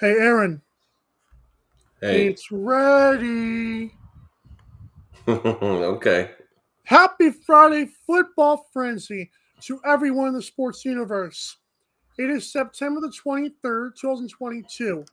[0.00, 0.62] Hey, Aaron,
[2.00, 2.28] Hey.
[2.28, 3.92] it's ready.
[5.28, 6.30] okay.
[6.84, 9.30] Happy Friday football frenzy
[9.62, 11.56] to everyone in the sports universe.
[12.16, 15.04] It is September the 23rd, 2022.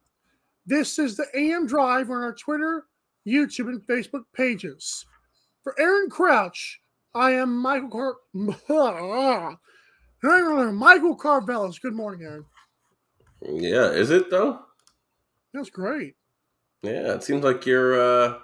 [0.67, 2.85] This is the AM Drive on our Twitter,
[3.27, 5.05] YouTube, and Facebook pages.
[5.63, 6.79] For Aaron Crouch,
[7.15, 9.57] I am Michael Car- Michael
[11.17, 11.81] Carvelis.
[11.81, 12.45] Good morning, Aaron.
[13.41, 14.59] Yeah, is it though?
[15.55, 16.15] That's great.
[16.83, 18.37] Yeah, it seems like you're uh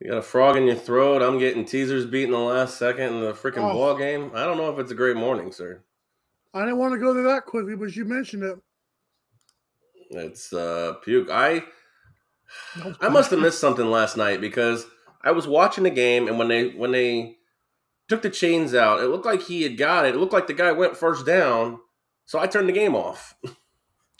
[0.00, 1.22] you got a frog in your throat.
[1.22, 3.72] I'm getting teasers beat in the last second in the freaking Oh.
[3.72, 4.30] ball game.
[4.34, 5.82] I don't know if it's a great morning, sir.
[6.52, 8.58] I didn't want to go there that quickly, but you mentioned it.
[10.10, 11.30] It's uh puke.
[11.30, 11.62] I
[13.00, 14.86] I must have missed something last night because
[15.22, 17.36] I was watching the game and when they when they
[18.08, 20.14] took the chains out, it looked like he had got it.
[20.16, 21.78] It looked like the guy went first down.
[22.26, 23.36] So I turned the game off.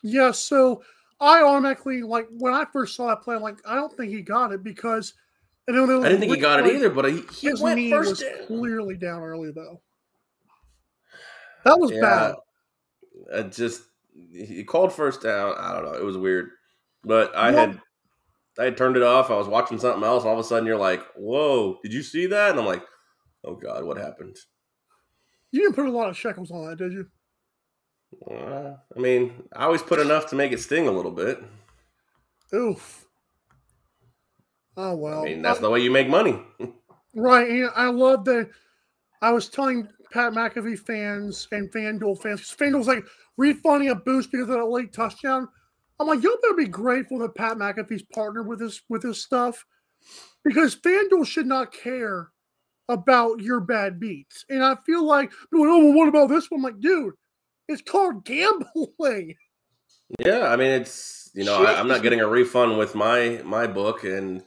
[0.02, 0.82] Yeah, so
[1.20, 4.22] I automatically like when I first saw that play, I'm like, I don't think he
[4.22, 5.14] got it because
[5.68, 7.90] and then I didn't think he got it either, but he, he His went knee
[7.90, 8.46] first was down.
[8.46, 9.80] clearly down early though.
[11.64, 12.00] That was Yeah.
[12.00, 12.34] bad.
[13.34, 13.82] I just
[14.32, 15.54] he called first down.
[15.58, 15.92] I don't know.
[15.98, 16.50] It was weird,
[17.04, 17.82] but I Well- had
[18.58, 19.30] I had turned it off.
[19.30, 20.24] I was watching something else.
[20.24, 21.78] All of a sudden, you're like, "Whoa!
[21.82, 22.84] Did you see that?" And I'm like,
[23.44, 24.36] "Oh God, what happened?"
[25.52, 27.06] You didn't put a lot of shekels on that, did you?
[28.30, 31.42] I mean, I always put enough to make it sting a little bit.
[32.54, 33.06] Oof.
[34.76, 35.22] Oh well.
[35.22, 36.40] I mean, that's the way you make money.
[37.14, 37.48] right.
[37.48, 38.50] And I love that.
[39.22, 43.04] I was telling Pat McAfee fans and FanDuel fans, FanDuel's like
[43.36, 45.48] refunding a boost because of that late touchdown.
[45.98, 49.64] I'm like, y'all better be grateful that Pat McAfee's partnered with this with this stuff
[50.44, 52.30] because FanDuel should not care
[52.88, 54.44] about your bad beats.
[54.48, 56.60] And I feel like, oh, well, what about this one?
[56.60, 57.14] I'm like, dude,
[57.70, 59.36] it's called gambling.
[60.18, 63.66] yeah, I mean, it's you know, I, I'm not getting a refund with my my
[63.66, 64.42] book, and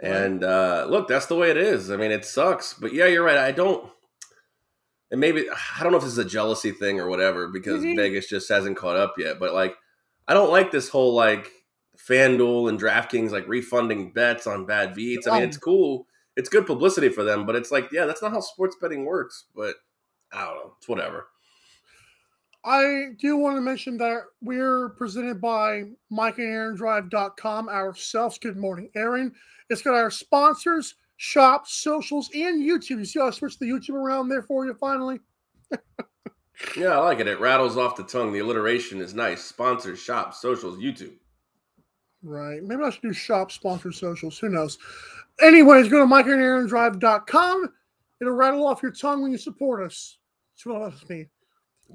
[0.00, 1.90] and uh, look, that's the way it is.
[1.90, 3.38] I mean, it sucks, but yeah, you're right.
[3.38, 3.90] I don't.
[5.10, 7.96] And maybe I don't know if this is a jealousy thing or whatever because Mhm.
[7.96, 9.38] Vegas just hasn't caught up yet.
[9.38, 9.76] But like,
[10.26, 11.52] I don't like this whole like
[11.96, 15.26] FanDuel and DraftKings like refunding bets on bad beats.
[15.28, 16.06] I mean, Um, it's cool.
[16.36, 19.44] It's good publicity for them, but it's like, yeah, that's not how sports betting works.
[19.54, 19.76] But
[20.32, 20.74] I don't know.
[20.78, 21.28] It's whatever.
[22.64, 28.38] I do want to mention that we're presented by MikeandAaronDrive.com ourselves.
[28.38, 29.34] Good morning, Aaron.
[29.68, 32.98] It's got our sponsors, shop, socials, and YouTube.
[32.98, 35.20] You see how I switched the YouTube around there for you finally?
[36.76, 37.26] Yeah, I like it.
[37.26, 38.32] It rattles off the tongue.
[38.32, 39.42] The alliteration is nice.
[39.42, 41.14] Sponsors, shops, socials, YouTube.
[42.22, 42.62] Right.
[42.62, 44.38] Maybe I should do shop, sponsor, socials.
[44.38, 44.78] Who knows?
[45.42, 47.72] Anyways, go to MikeandAaronDrive.com.
[48.20, 50.18] It'll rattle off your tongue when you support us.
[50.54, 51.28] That's what else mean.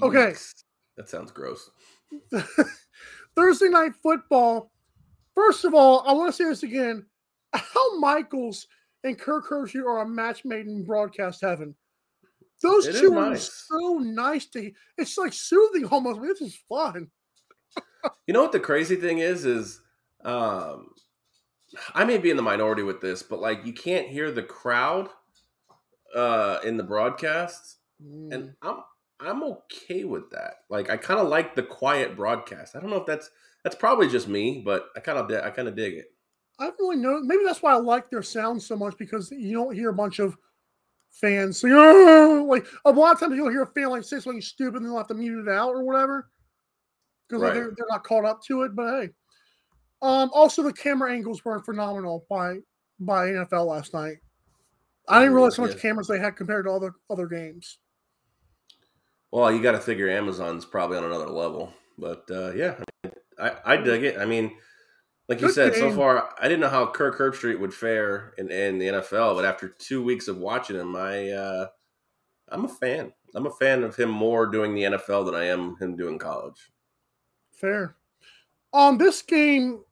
[0.01, 0.17] Okay.
[0.31, 0.63] Yikes.
[0.97, 1.69] That sounds gross.
[3.35, 4.71] Thursday night football.
[5.35, 7.05] First of all, I want to say this again.
[7.53, 8.67] Al Michaels
[9.03, 11.73] and Kirk Herbstreit are a match made in broadcast heaven.
[12.61, 13.65] Those It two are nice.
[13.67, 14.71] so nice to.
[14.97, 16.21] It's like soothing almost.
[16.21, 17.09] This is fun.
[18.27, 19.45] You know what the crazy thing is?
[19.45, 19.81] Is
[20.23, 20.91] um,
[21.93, 25.09] I may be in the minority with this, but like you can't hear the crowd
[26.15, 28.33] uh, in the broadcast, Mm.
[28.33, 28.77] and I'm
[29.19, 30.55] I'm okay with that.
[30.69, 32.75] Like I kind of like the quiet broadcast.
[32.75, 33.29] I don't know if that's
[33.63, 36.07] that's probably just me, but I kind of I kind of dig it.
[36.59, 37.19] I don't really know.
[37.21, 40.19] Maybe that's why I like their sound so much because you don't hear a bunch
[40.19, 40.37] of
[41.11, 44.41] fans saying, "Oh," like a lot of times you'll hear a fan like say something
[44.41, 46.29] stupid and they'll have to mute it out or whatever
[47.27, 47.53] because Right.
[47.53, 48.75] they're, they're not caught up to it.
[48.75, 49.09] But hey,
[50.01, 52.57] um, also the camera angles were phenomenal by
[52.99, 54.17] by NFL last night.
[55.07, 55.81] I didn't realize how much Yeah.
[55.81, 57.79] cameras they had compared to other other games.
[59.31, 62.75] Well, you got to figure Amazon's probably on another level, but uh, yeah,
[63.39, 64.17] I, I dig it.
[64.17, 64.51] I mean,
[65.27, 68.79] like you said, so far I didn't know how Kirk Herbstreit would fare in, in
[68.79, 71.67] the NFL, but after two weeks of watching him, I uh,
[72.49, 73.13] I'm a fan.
[73.35, 76.71] I'm a fan of him more doing the NFL than I am him doing college.
[77.53, 77.95] Fair.
[78.73, 79.83] Um, this game,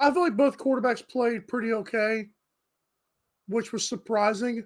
[0.00, 2.28] I feel like both quarterbacks played pretty okay,
[3.48, 4.64] which was surprising.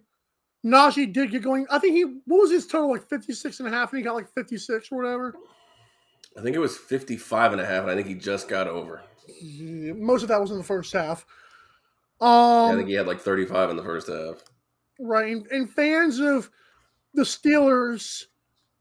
[0.67, 1.67] Najee did get going.
[1.71, 4.15] I think he what was his total like 56 and a half and he got
[4.17, 5.35] like 56 or whatever.
[6.37, 9.03] I think it was 55 and a half, and I think he just got over.
[9.43, 11.25] Most of that was in the first half.
[12.21, 14.43] Yeah, I Um think he had like 35 in the first half.
[14.99, 16.51] right and, and fans of
[17.15, 18.25] the Steelers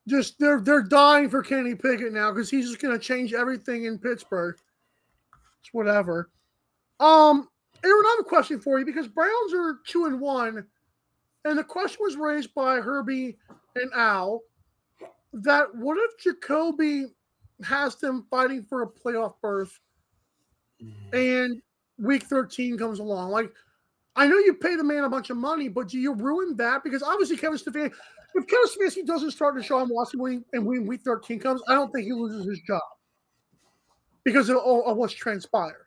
[0.08, 3.98] just they're they're dying for Kenny Pickett now because he's just gonna change everything in
[4.00, 4.58] Pittsburgh.
[5.62, 6.30] It's whatever.
[7.00, 7.48] Um
[7.84, 10.66] Aaron, I have a question for you because Browns are two and one,
[11.46, 13.38] and the question was raised by Herbie
[13.76, 14.42] and Al
[15.32, 17.06] that what if Jacoby
[17.64, 19.80] has them fighting for a playoff berth
[20.84, 20.92] mm.
[21.14, 21.62] and
[22.00, 23.30] week 13 comes along?
[23.30, 23.52] Like,
[24.16, 26.84] I know you pay the man a bunch of money, but do you ruin that?
[26.84, 27.92] Because obviously, Kevin Stefanski,
[28.34, 31.92] if Kevin Stefanski doesn't start Deshaun Watson when, and when week 13 comes, I don't
[31.92, 32.82] think he loses his job
[34.24, 35.86] because of, all- of what's transpired.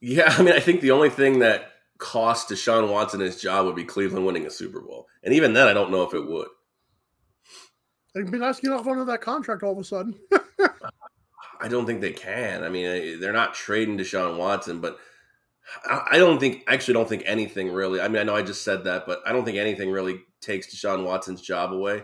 [0.00, 1.70] Yeah, I mean, I think the only thing that
[2.00, 5.06] cost Deshaun Watson his job would be Cleveland winning a Super Bowl.
[5.22, 6.48] And even then, I don't know if it would.
[8.14, 10.18] It'd be nice to get off under that contract all of a sudden.
[11.60, 12.64] I don't think they can.
[12.64, 14.98] I mean, they're not trading Deshaun Watson, but
[15.88, 18.00] I don't think, I actually don't think anything really.
[18.00, 20.74] I mean, I know I just said that, but I don't think anything really takes
[20.74, 22.02] Deshaun Watson's job away.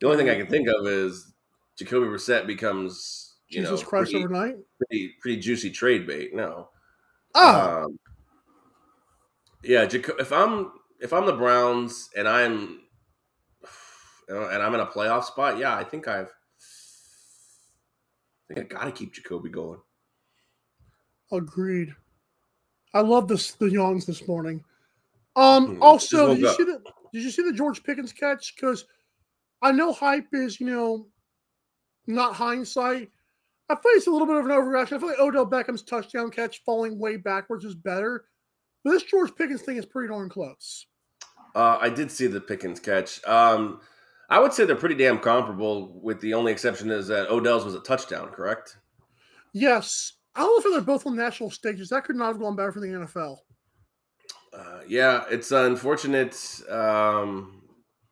[0.00, 1.32] The only thing I can think of is
[1.76, 4.56] Jacoby Brissett becomes, you Jesus know, Christ pretty, overnight.
[4.78, 6.34] pretty, pretty juicy trade bait.
[6.34, 6.68] No.
[7.34, 7.98] Ah, Um,
[9.62, 12.80] yeah, if I'm if I'm the Browns and I'm
[14.28, 16.32] and I'm in a playoff spot, yeah, I think I've
[18.50, 19.80] I think I got to keep Jacoby going.
[21.30, 21.94] agreed.
[22.94, 24.62] I love this the yawns this morning.
[25.36, 25.76] Um.
[25.76, 25.82] Mhm.
[25.82, 26.82] Also, did you see the
[27.12, 28.54] Did you see the George Pickens catch?
[28.54, 28.84] Because
[29.62, 31.06] I know hype is you know
[32.06, 33.10] not hindsight.
[33.68, 34.96] I feel it's a little bit of an overreaction.
[34.96, 38.26] I feel like Odell Beckham's touchdown catch falling way backwards is better.
[38.84, 40.86] But this George Pickens thing is pretty darn close.
[41.54, 43.24] Uh, I did see the Pickens catch.
[43.26, 43.80] Um,
[44.28, 46.00] I would say they're pretty damn comparable.
[46.02, 48.78] With the only exception is that Odell's was a touchdown, correct?
[49.52, 50.14] Yes.
[50.34, 51.90] I don't know if they're both on national stages.
[51.90, 53.36] That could not have gone better for the NFL.
[54.56, 56.36] Uh, yeah, it's unfortunate
[56.70, 57.62] um,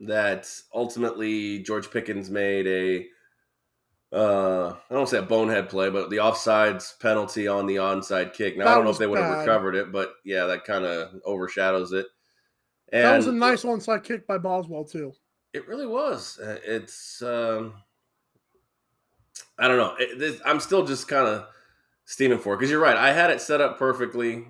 [0.01, 3.07] that ultimately George Pickens made a
[4.13, 8.57] uh, I don't say a bonehead play, but the offsides penalty on the onside kick.
[8.57, 10.85] Now That I don't know if they would have recovered it, but yeah, that kind
[10.85, 12.07] of overshadows it.
[12.93, 15.13] And that was a nice onside kick by Boswell too.
[15.53, 16.39] It really was.
[16.39, 17.75] Uh, It's um,
[19.59, 19.95] I don't know.
[19.99, 21.47] It, this, I'm still just kind of
[22.05, 22.97] steaming for it because you're right.
[22.97, 24.47] I had it set up perfectly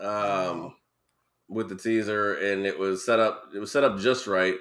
[0.00, 0.74] um,
[1.48, 3.50] with the teaser, and it was set up.
[3.54, 4.56] It was set up just right.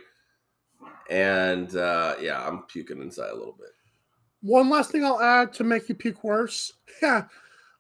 [1.09, 3.69] And uh, yeah, I'm puking inside a little bit.
[4.47, 6.73] One last thing I'll add to make you puke worse.
[6.99, 7.25] Yeah,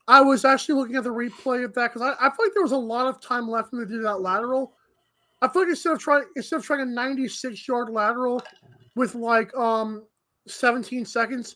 [0.07, 2.61] I was actually looking at the replay of that because I, I feel like there
[2.61, 4.73] was a lot of time left when they did that lateral.
[5.41, 8.43] I feel like instead of trying instead of trying a 96 yard lateral
[8.95, 10.03] with like um
[10.47, 11.55] 17 seconds,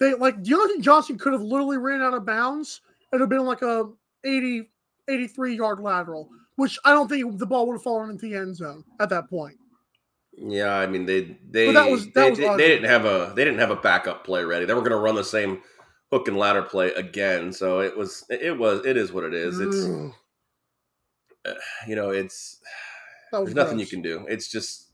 [0.00, 2.80] they like Diontae Johnson could have literally ran out of bounds.
[3.12, 3.90] Would have been like a
[4.24, 4.70] 80
[5.08, 8.56] 83 yard lateral, which I don't think the ball would have fallen into the end
[8.56, 9.58] zone at that point.
[10.36, 13.32] Yeah, I mean they they that was- that they, was they, they didn't have a
[13.36, 14.64] they didn't have a backup play ready.
[14.64, 15.60] They were going to run the same
[16.10, 17.52] hook and ladder play again.
[17.52, 19.60] So it was it was it is what it is.
[19.60, 19.76] It's
[21.44, 21.56] Ugh,
[21.88, 22.60] you know it's
[23.44, 24.24] there's nothing you can do.
[24.28, 24.90] It's just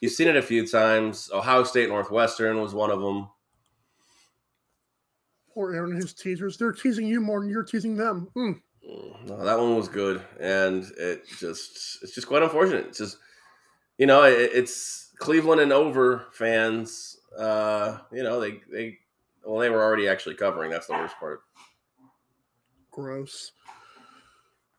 [0.00, 1.30] you've seen it a few times.
[1.32, 3.28] Ohio State Northwestern was one of them.
[5.52, 6.56] Poor Aaron and his teasers.
[6.56, 8.28] They're teasing you more than you're teasing them.
[8.34, 8.52] Hmm.
[8.88, 9.28] Mm.
[9.28, 12.86] No, that one was good, and it just it's just quite unfortunate.
[12.88, 13.18] It's just
[13.98, 17.18] you know it, it's Cleveland and over fans.
[17.38, 18.98] Uh, you know they they
[19.44, 20.70] well they were already actually covering.
[20.70, 21.40] That's the worst part.
[22.90, 23.52] Gross.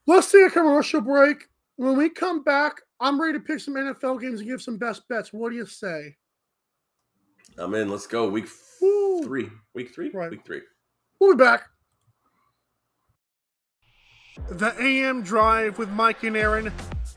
[0.08, 1.46] Let's take a commercial break.
[1.78, 5.08] When we come back, I'm ready to pick some NFL games and give some best
[5.10, 5.34] bets.
[5.34, 6.16] What do you say?
[7.58, 7.90] I'm in.
[7.90, 8.30] Let's go.
[8.30, 8.48] Week
[8.82, 9.24] Woo.
[9.24, 9.50] three.
[9.74, 10.12] Week three.
[10.12, 10.32] Right.
[10.32, 10.62] Week three.
[11.20, 11.64] We'll be back.
[14.50, 16.72] The AM Drive with Mike and Aaron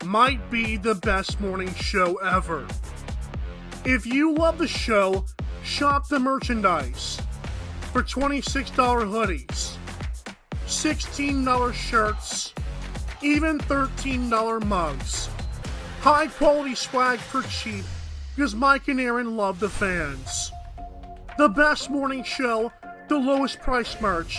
[0.04, 2.66] might be the best morning show ever.
[3.84, 5.24] If you love the show,
[5.62, 7.20] shop the merchandise
[7.92, 9.76] for $26 hoodies,
[10.66, 12.54] $16 shirts,
[13.22, 15.28] even $13 mugs.
[16.00, 17.84] High quality swag for cheap
[18.34, 20.52] because Mike and Aaron love the fans.
[21.38, 22.72] The best morning show,
[23.08, 24.38] the lowest price merch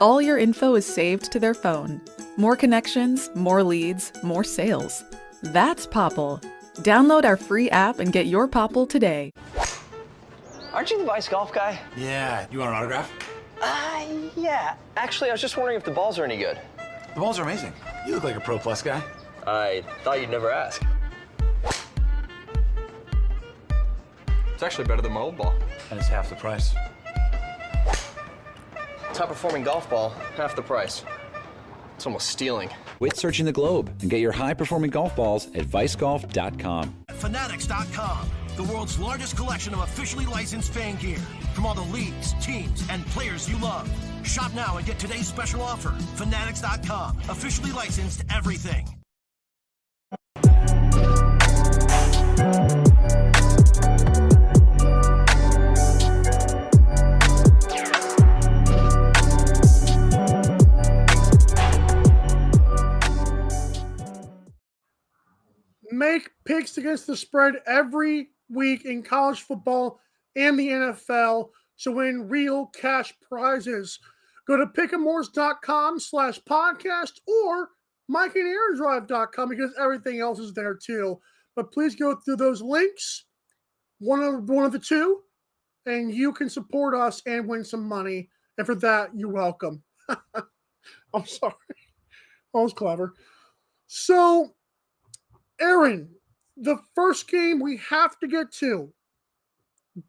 [0.00, 2.00] all your info is saved to their phone.
[2.36, 5.04] More connections, more leads, more sales.
[5.42, 6.42] That's Popl.
[6.78, 9.32] Download our free app and get your Popl today.
[10.72, 11.78] Aren't you the Vice Golf guy?
[11.96, 13.12] Yeah, you want an autograph?
[13.60, 14.76] Uh, yeah.
[14.96, 16.58] Actually, I was just wondering if the balls are any good.
[17.14, 17.72] The balls are amazing.
[18.06, 19.02] You look like a Pro Plus guy.
[19.46, 20.82] I thought you'd never ask.
[24.54, 25.54] It's actually better than my old ball.
[25.90, 26.74] And it's half the price.
[29.12, 31.04] Top performing golf ball, half the price.
[31.96, 32.70] It's almost stealing.
[32.98, 36.94] Quit searching the globe and get your high performing golf balls at vicegolf.com.
[37.10, 41.18] Fanatics.com, the world's largest collection of officially licensed fan gear
[41.54, 43.90] from all the leagues, teams, and players you love.
[44.24, 45.90] Shop now and get today's special offer.
[46.16, 48.86] Fanatics.com, officially licensed everything.
[66.00, 70.00] Make picks against the spread every week in college football
[70.34, 71.50] and the NFL
[71.82, 73.98] to win real cash prizes.
[74.46, 77.68] Go to pick'emores.com slash podcast or
[78.10, 81.20] mikeandaarondrive.com because everything else is there too.
[81.54, 83.26] But please go through those links,
[83.98, 85.20] one of one of the two,
[85.84, 88.30] and you can support us and win some money.
[88.56, 89.82] And for that, you're welcome.
[90.08, 91.52] I'm sorry.
[92.54, 93.12] That was clever.
[93.86, 94.54] So,
[95.60, 96.08] Aaron,
[96.56, 98.92] the first game we have to get to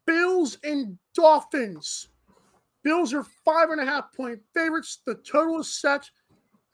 [0.06, 2.08] Bills and Dolphins.
[2.82, 5.00] Bills are five and a half point favorites.
[5.06, 6.08] The total is set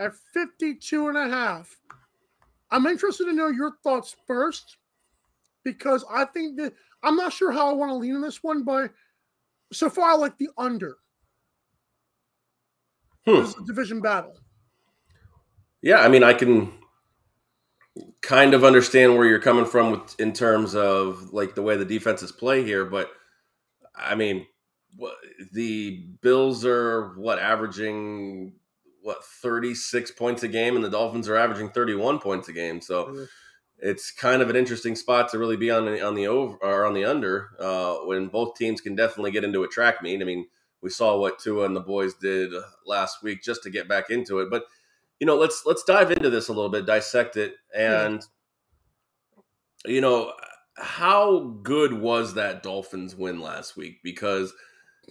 [0.01, 1.77] at 52 and a half.
[2.71, 4.77] I'm interested to know your thoughts first
[5.65, 8.65] because I think that I'm not sure how I want to lean in this one,
[8.65, 8.91] but
[9.73, 10.97] so far I like the under.
[13.27, 13.41] Hmm.
[13.41, 14.35] This is a division battle.
[15.83, 16.73] Yeah, I mean, I can
[18.23, 21.85] kind of understand where you're coming from with, in terms of like the way the
[21.85, 23.11] defenses play here, but
[23.95, 24.47] I mean,
[25.53, 28.55] the Bills are what averaging
[29.03, 32.81] what 36 points a game, and the Dolphins are averaging 31 points a game.
[32.81, 33.29] So Mhm.
[33.79, 36.85] it's kind of an interesting spot to really be on the on the over or
[36.85, 40.21] on the under uh, when both teams can definitely get into a track meet.
[40.21, 40.49] I mean,
[40.81, 42.53] we saw what Tua and the boys did
[42.87, 44.65] last week just to get back into it, but
[45.21, 48.25] you know, let's let's dive into this a little bit, dissect it, and
[49.85, 50.33] you know,
[50.77, 54.01] how good was that Dolphins win last week?
[54.03, 54.53] Because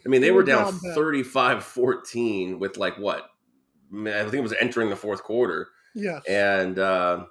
[0.06, 3.30] I mean, they They were were down down 35-14 with like what?
[3.94, 5.70] I, think it was entering the fourth quarter.
[5.96, 7.26] yeah And uh,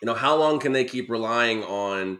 [0.00, 2.18] you know, how long can they keep relying on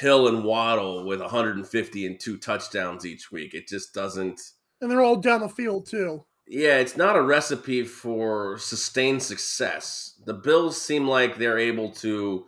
[0.00, 3.54] Hill and Waddle with 150 and two touchdowns each week?
[3.54, 4.40] It just doesn't
[4.80, 6.24] and they're all down the field too.
[6.50, 10.16] Yeah, it's not a recipe for sustained success.
[10.26, 12.44] The Bills seem like they're able to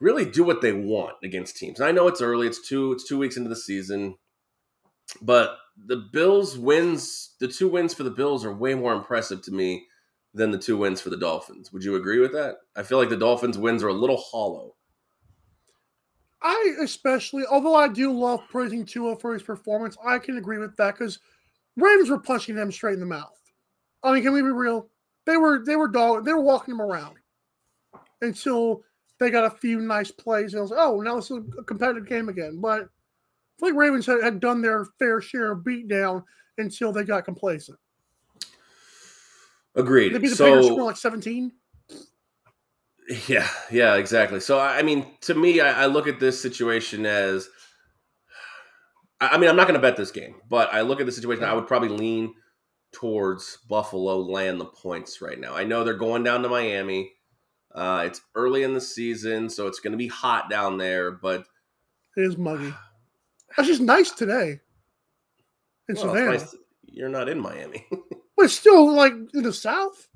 [0.00, 1.78] really do what they want against teams.
[1.78, 4.16] And I know it's early; it's two it's two weeks into the season,
[5.20, 9.52] but the Bills wins, the two wins for the Bills are way more impressive to
[9.52, 9.84] me
[10.32, 11.70] than the two wins for the Dolphins.
[11.74, 12.56] Would you agree with that?
[12.74, 14.74] I feel like the Dolphins wins are a little hollow.
[16.40, 20.76] I especially, although I do love praising Tua for his performance, I can agree with
[20.76, 21.18] that because
[21.76, 23.38] Ravens were punching them straight in the mouth.
[24.02, 24.88] I mean, can we be real?
[25.26, 27.16] They were they were dog they were walking them around
[28.22, 28.82] until
[29.18, 30.52] they got a few nice plays.
[30.52, 32.60] And I was like, oh, now it's a competitive game again.
[32.60, 32.86] But I
[33.58, 36.22] feel like Ravens had, had done their fair share of beatdown
[36.58, 37.78] until they got complacent.
[39.74, 40.14] Agreed.
[40.14, 41.52] They beat the so, Patriots score like 17.
[43.28, 44.40] Yeah, yeah, exactly.
[44.40, 47.48] So I I mean, to me, I, I look at this situation as,
[49.20, 51.44] I mean, I'm not going to bet this game, but I look at the situation.
[51.44, 52.34] I would probably lean
[52.92, 55.54] towards Buffalo land the points right now.
[55.54, 57.12] I know they're going down to Miami.
[57.74, 61.10] Uh, it's early in the season, so it's going to be hot down there.
[61.10, 61.44] But
[62.16, 62.72] It is muggy.
[63.56, 64.60] That's just nice today
[65.88, 66.30] in well, Savannah.
[66.32, 66.54] nice-
[66.84, 67.86] you're not in Miami.
[68.36, 70.08] But it's still like in the South.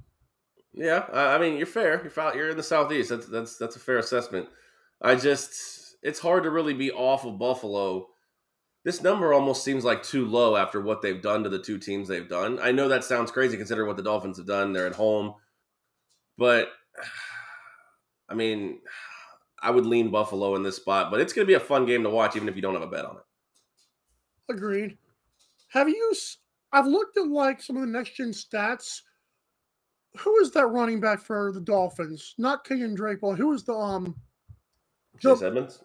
[0.74, 2.02] Yeah, I I mean you're fair.
[2.02, 2.34] You're.
[2.36, 3.08] You're in the southeast.
[3.08, 4.46] That's that's that's a fair assessment.
[5.00, 8.08] I just it's hard to really be off of Buffalo.
[8.82, 12.08] This number almost seems like too low after what they've done to the two teams
[12.08, 12.58] they've done.
[12.62, 14.72] I know that sounds crazy considering what the Dolphins have done.
[14.72, 15.34] They're at home,
[16.38, 16.70] but
[18.28, 18.78] I mean,
[19.62, 21.10] I would lean Buffalo in this spot.
[21.10, 22.82] But it's going to be a fun game to watch, even if you don't have
[22.82, 24.54] a bet on it.
[24.54, 24.96] Agreed.
[25.68, 26.14] Have you?
[26.72, 29.02] I've looked at like some of the next gen stats.
[30.18, 32.34] Who is that running back for the Dolphins?
[32.38, 34.16] Not Kenyan Drake, but who is the um
[35.20, 35.84] Chase Edmonds.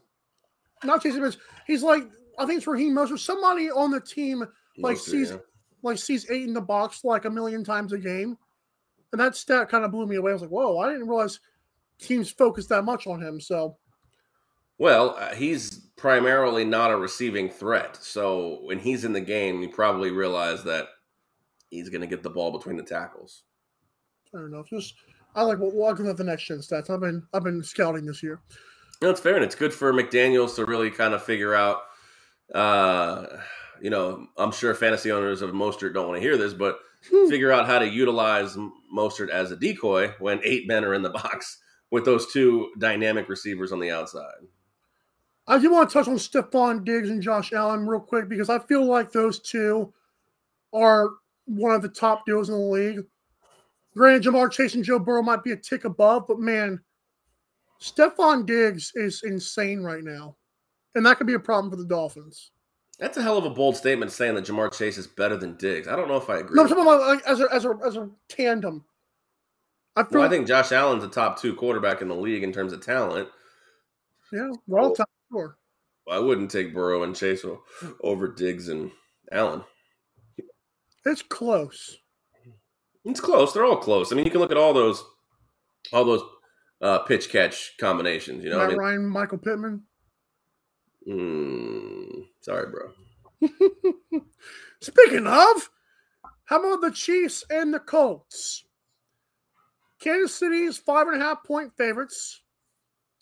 [0.83, 1.37] not Chase Edmonds.
[1.67, 3.19] He's like I think it's Raheem Mostert.
[3.19, 4.43] Somebody on the team
[4.77, 5.37] like Mostert, sees yeah.
[5.83, 8.37] like sees eight in the box like a million times a game,
[9.11, 10.31] and that stat kind of blew me away.
[10.31, 11.39] I was like, whoa, I didn't realize
[11.99, 13.39] teams focus that much on him.
[13.39, 13.77] So
[14.77, 17.97] Well, uh, he's primarily not a receiving threat.
[18.01, 20.87] So when he's in the game, you probably realize that
[21.69, 23.43] he's going to get the ball between the tackles.
[24.31, 24.69] fair enough.
[24.69, 24.95] Just
[25.35, 26.89] I like what well, I'll give that the next gen stats.
[26.89, 28.41] I've been I've been scouting this year.
[29.01, 31.81] No, it's fair, and it's good for McDaniels to really kind of figure out.
[32.53, 33.25] Uh,
[33.81, 36.79] you know, I'm sure fantasy owners of Mostert don't want to hear this, but
[37.11, 37.29] Hmm.
[37.29, 38.57] figure out how to utilize
[38.91, 41.59] Mostert as a decoy when eight men are in the box
[41.91, 44.47] with those two dynamic receivers on the outside.
[45.47, 48.57] I do want to touch on Stefon Diggs and Josh Allen real quick because I
[48.57, 49.93] feel like those two
[50.73, 51.11] are
[51.45, 53.05] one of the top duos in the league.
[53.95, 56.81] Granted, Ja'Marr Chase and Joe Burrow might be a tick above, but man,
[57.79, 60.35] Stefon Diggs is insane right now.
[60.95, 62.51] And that could be a problem for the Dolphins.
[62.99, 65.87] That's a hell of a bold statement saying that Ja'Marr Chase is better than Diggs.
[65.87, 66.55] I don't know if I agree.
[66.55, 68.85] No, I'm talking about like, as a as a as a tandem.
[69.97, 72.53] I feel well, I think Josh Allen's a top two quarterback in the league in
[72.53, 73.29] terms of talent.
[74.31, 75.57] yeah, we're all top sure.
[76.09, 77.45] I wouldn't take Burrow and Chase
[78.01, 78.91] over Diggs and
[79.31, 79.63] Allen.
[81.05, 81.97] It's close.
[83.03, 83.53] It's close.
[83.53, 84.11] They're all close.
[84.11, 85.03] I mean, you can look at all those,
[85.93, 86.23] all those
[86.81, 88.43] uh, pitch catch combinations.
[88.43, 89.83] You know, Matt I mean, Ryan, Michael Pittman.
[91.07, 92.91] Mm, sorry, bro.
[94.81, 95.69] Speaking of,
[96.45, 98.65] how about the Chiefs and the Colts?
[99.99, 102.41] Kansas City is five and a half point favorites.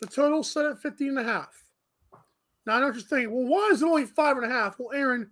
[0.01, 1.63] The total set at 50 and a half.
[2.65, 3.33] Now I know what you're thinking.
[3.33, 4.77] Well, why is it only five and a half?
[4.79, 5.29] Well, Aaron,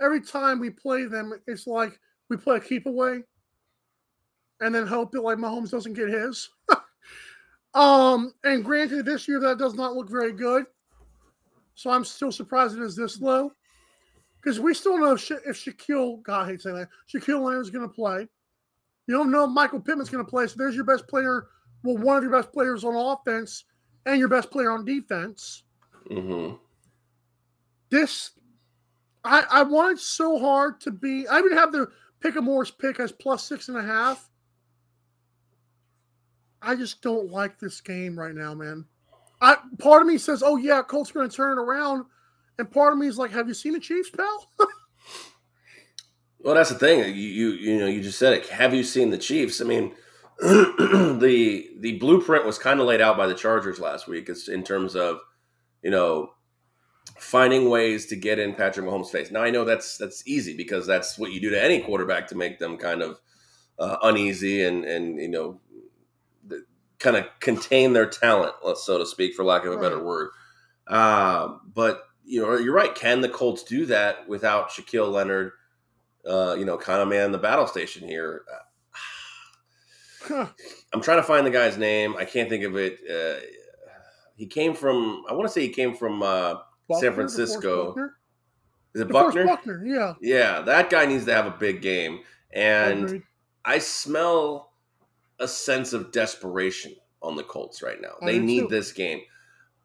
[0.00, 1.98] every time we play them, it's like
[2.28, 3.22] we play a keep away
[4.60, 6.48] and then hope that like Mahomes doesn't get his.
[7.74, 10.64] um, and granted, this year that does not look very good.
[11.82, 13.50] So I'm still surprised it is this low.
[14.40, 17.70] Because we still know if, Sha- if Shaquille, God, I hate saying that, Shaquille Leonard's
[17.70, 18.28] going to play.
[19.08, 20.46] You don't know if Michael Pittman's going to play.
[20.46, 21.48] So there's your best player,
[21.82, 23.64] well, one of your best players on offense
[24.06, 25.64] and your best player on defense.
[26.08, 26.50] hmm
[27.90, 28.30] This,
[29.24, 31.88] I, I wanted so hard to be, I even have the
[32.20, 34.30] pick a Morris pick as plus six and a half.
[36.62, 38.84] I just don't like this game right now, man.
[39.42, 42.06] I part of me says, "Oh yeah, Colts are going to turn it around,"
[42.58, 44.48] and part of me is like, "Have you seen the Chiefs, pal?"
[46.42, 46.98] Well, that's the thing.
[46.98, 48.48] You, you you know you just said it.
[48.48, 49.60] Have you seen the Chiefs?
[49.60, 49.94] I mean,
[50.40, 54.28] the the blueprint was kind of laid out by the Chargers last week.
[54.28, 55.20] It's in terms of
[55.82, 56.30] you know
[57.16, 59.30] finding ways to get in Patrick Mahomes' face.
[59.30, 62.34] Now I know that's that's easy because that's what you do to any quarterback to
[62.36, 63.20] make them kind of
[63.78, 65.60] uh, uneasy and and you know
[67.02, 70.30] kind of contain their talent, so to speak, for lack of a better word.
[70.86, 72.94] Uh, but you know you're right.
[72.94, 75.52] Can the Colts do that without Shaquille Leonard?
[76.28, 78.44] Uh, you know, kind of man the battle station here.
[80.30, 82.14] I'm trying to find the guy's name.
[82.16, 82.98] I can't think of it.
[83.10, 83.44] Uh,
[84.36, 85.24] he came from.
[85.28, 86.54] I want to say he came from uh,
[86.88, 87.94] Buckner, San Francisco.
[88.94, 89.46] Is it Buckner?
[89.46, 90.14] Buckner, yeah.
[90.20, 92.20] Yeah, that guy needs to have a big game.
[92.52, 93.22] And Agreed.
[93.64, 94.71] I smell
[95.42, 98.14] a sense of desperation on the Colts right now.
[98.22, 98.68] I They need too.
[98.68, 99.20] this game.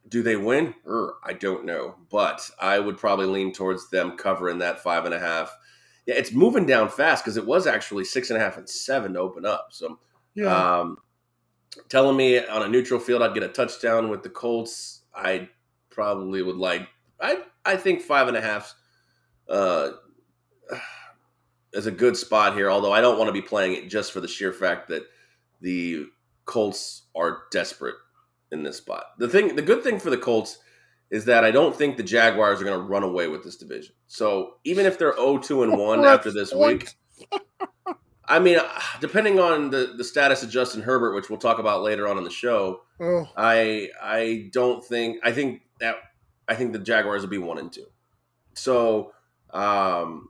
[0.07, 0.73] Do they win?
[0.87, 5.13] Er, I don't know, but I would probably lean towards them covering that five and
[5.13, 5.55] a half.
[6.05, 9.13] Yeah, it's moving down fast because it was actually six and a half and seven
[9.13, 9.67] to open up.
[9.71, 9.99] So,
[10.33, 10.79] Yeah.
[10.79, 10.97] um,
[11.89, 15.49] telling me on a neutral field I'd get a touchdown with the Colts, I
[15.89, 16.87] probably would like.
[17.19, 18.73] I I think five and a half
[19.49, 19.91] uh,
[21.73, 22.69] is a good spot here.
[22.71, 25.03] Although I don't want to be playing it just for the sheer fact that
[25.61, 26.05] the
[26.45, 27.95] Colts are desperate
[28.51, 29.05] in this spot.
[29.17, 30.59] The thing, the good thing for the Colts
[31.09, 33.95] is that I don't think the Jaguars are going to run away with this division.
[34.07, 36.89] So even if they're 0-2 and one after this week,
[38.29, 38.59] I mean,
[38.99, 42.25] depending on the the status of Justin Herbert, which we'll talk about later on in
[42.25, 45.95] the show, oh, I I don't think I think that
[46.47, 47.85] I think the Jaguars will be one and two.
[48.53, 49.13] So
[49.51, 50.29] um,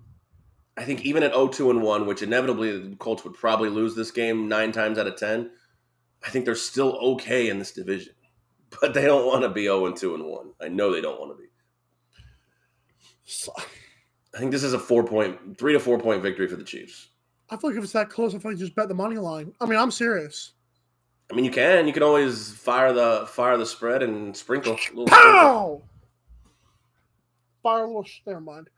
[0.77, 4.11] I think even at 0-2 and one, which inevitably the Colts would probably lose this
[4.11, 5.49] game nine times out of ten,
[6.23, 8.13] I think they're still okay in this division.
[8.81, 10.51] But they don't want to be 0 and 2 and 1.
[10.61, 11.47] I know they don't want to be.
[13.23, 13.53] so-
[14.35, 17.07] I think this is a four point, three to four point victory for the Chiefs.
[17.49, 19.51] I feel like if it's that close, I feel like just bet the money line.
[19.61, 20.51] I mean, I'm serious.
[21.31, 24.73] I mean, you can, you can always fire the fire the spread and sprinkle.
[24.73, 25.07] a little sprinkle.
[25.07, 25.81] Pow!
[27.63, 28.03] Fire a little.
[28.03, 28.69] Sh- never mind.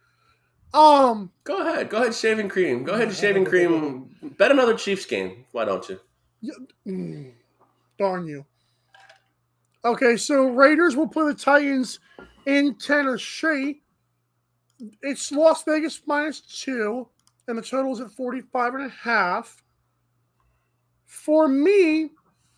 [0.73, 2.83] Um, Go ahead, go ahead, shaving cream.
[2.83, 4.15] Go ahead, shaving cream.
[4.37, 5.45] Bet another Chiefs game.
[5.51, 5.99] Why don't you?
[6.85, 7.31] mm,
[7.97, 8.45] darn you.
[9.83, 11.99] Okay, so Raiders will play the Titans
[12.45, 13.81] in Tennessee.
[15.01, 17.07] It's Las Vegas minus two,
[17.47, 19.63] and the total is at 45 and a half.
[21.05, 22.11] For me,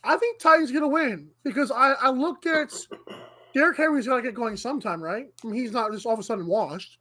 [0.03, 2.73] I think Titans going to win because I, I looked at
[3.53, 5.27] Derrick Henry's to get going sometime, right?
[5.43, 6.97] I mean, he's not just all of a sudden washed.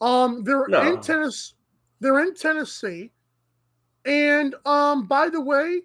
[0.00, 0.80] Um, they're No.
[0.82, 1.54] in Tennessee.
[2.00, 3.10] They're in Tennessee,
[4.04, 5.82] and um, by the way,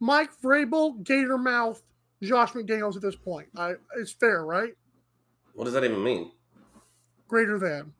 [0.00, 1.80] Mike Vrabel, Gator Mouth,
[2.22, 3.48] Josh McDaniels at this point.
[3.56, 4.72] I, it's fair, right?
[5.54, 6.32] What does that even mean?
[7.28, 7.92] Greater than.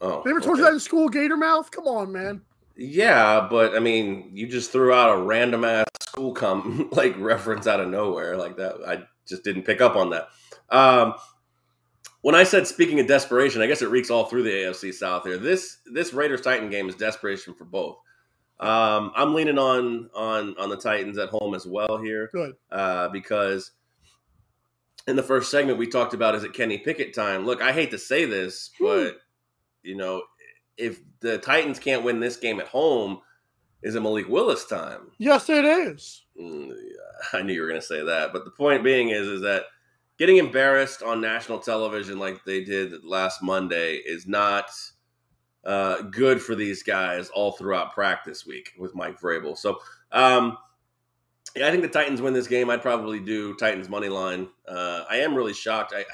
[0.00, 1.70] Oh, They ever told you that in school, Gator Mouth?
[1.70, 2.40] Come on, man.
[2.76, 7.66] Yeah, but I mean, you just threw out a random ass school com like reference
[7.66, 8.76] out of nowhere like that.
[8.86, 10.28] I just didn't pick up on that.
[10.70, 11.14] Um,
[12.22, 15.24] when I said speaking of desperation, I guess it reeks all through the AFC South
[15.24, 15.38] here.
[15.38, 17.98] This this Raiders Titan game is desperation for both.
[18.60, 22.56] Um, I'm leaning on on on the Titans at home as well here Good.
[22.72, 23.70] uh, because
[25.06, 27.46] in the first segment we talked about is it Kenny Pickett time.
[27.46, 29.18] Look, I hate to say this, but
[29.82, 30.22] you know,
[30.76, 33.20] if the Titans can't win this game at home,
[33.82, 35.12] is it Malik Willis time?
[35.18, 36.24] Yes, it is.
[36.40, 36.72] Mm,
[37.32, 39.64] I knew you were going to say that, but the point being is, is that
[40.18, 44.70] getting embarrassed on national television like they did last Monday is not
[45.64, 49.56] uh, good for these guys all throughout practice week with Mike Vrabel.
[49.56, 49.78] So,
[50.12, 50.58] um,
[51.54, 52.70] yeah, I think the Titans win this game.
[52.70, 54.48] I'd probably do Titans money line.
[54.66, 55.92] Uh, I am really shocked.
[55.96, 56.04] I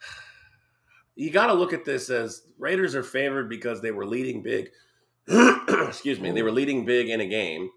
[1.14, 4.70] you got to look at this as Raiders are favored because they were leading big.
[5.68, 7.70] Excuse me, they were leading big in a game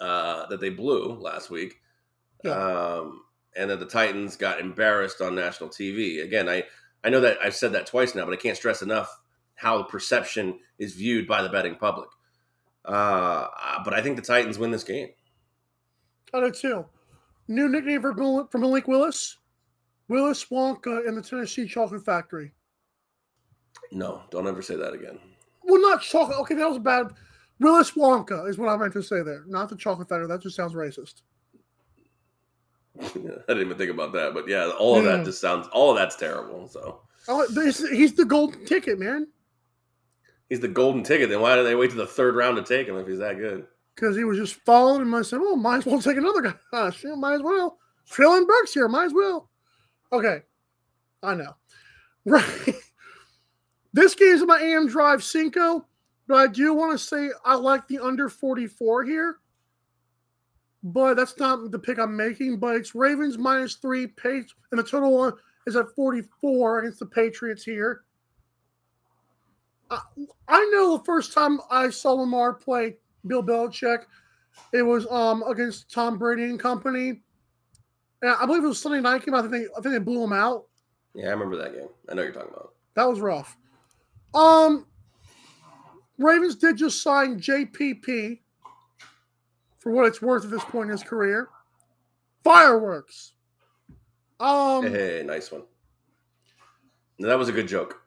[0.00, 1.80] uh, that they blew last week,
[2.44, 3.22] um,
[3.56, 6.22] and that the Titans got embarrassed on national TV.
[6.22, 6.64] Again, I
[7.04, 9.20] I know that I've said that twice now, but I can't stress enough
[9.54, 12.08] how the perception is viewed by the betting public.
[12.84, 13.48] Uh,
[13.84, 15.08] but I think the Titans win this game.
[16.32, 16.86] I do too.
[17.48, 19.38] New nickname for, Mal- for Malik Willis
[20.08, 22.52] Willis Wonka in the Tennessee Chocolate Factory.
[23.92, 25.18] No, don't ever say that again.
[25.62, 26.38] Well, not chocolate.
[26.40, 27.08] Okay, that was bad.
[27.60, 30.26] Willis Wonka is what I meant to say there, not the chocolate factory.
[30.26, 31.22] That just sounds racist.
[33.00, 33.12] I
[33.48, 35.24] didn't even think about that, but yeah, all of that hmm.
[35.24, 36.68] just sounds all of that's terrible.
[36.68, 37.46] So Oh,
[37.92, 39.28] he's the golden ticket, man,
[40.48, 41.28] he's the golden ticket.
[41.28, 43.38] Then why do they wait to the third round to take him if he's that
[43.38, 43.66] good?
[43.98, 46.54] because he was just following and I said, "Oh, might as well take another guy.
[46.72, 49.50] Ah, shit, might as well." Treylon Burks here, might as well.
[50.12, 50.42] Okay,
[51.22, 51.54] I know.
[52.24, 52.74] Right.
[53.94, 55.86] this game's my AM Drive Cinco,
[56.26, 59.38] but I do want to say I like the under 44 here.
[60.82, 62.58] But that's not the pick I'm making.
[62.58, 65.32] But it's Ravens minus three, Patriots, and the total one
[65.66, 68.02] is at 44 against the Patriots here.
[69.90, 70.00] I,
[70.46, 74.04] I know the first time I saw Lamar play Bill Belichick,
[74.72, 77.22] it was um against Tom Brady and company.
[78.20, 79.34] And I believe it was Sunday night game.
[79.34, 80.66] I think they, I think they blew him out.
[81.14, 81.88] Yeah, I remember that game.
[82.08, 82.74] I know what you're talking about.
[82.94, 83.56] That was rough.
[84.34, 84.86] Um,
[86.18, 88.40] Ravens did just sign JPP
[89.78, 91.48] for what it's worth at this point in his career.
[92.44, 93.32] Fireworks.
[94.40, 95.62] Um, hey, hey, nice one.
[97.18, 98.00] That was a good joke.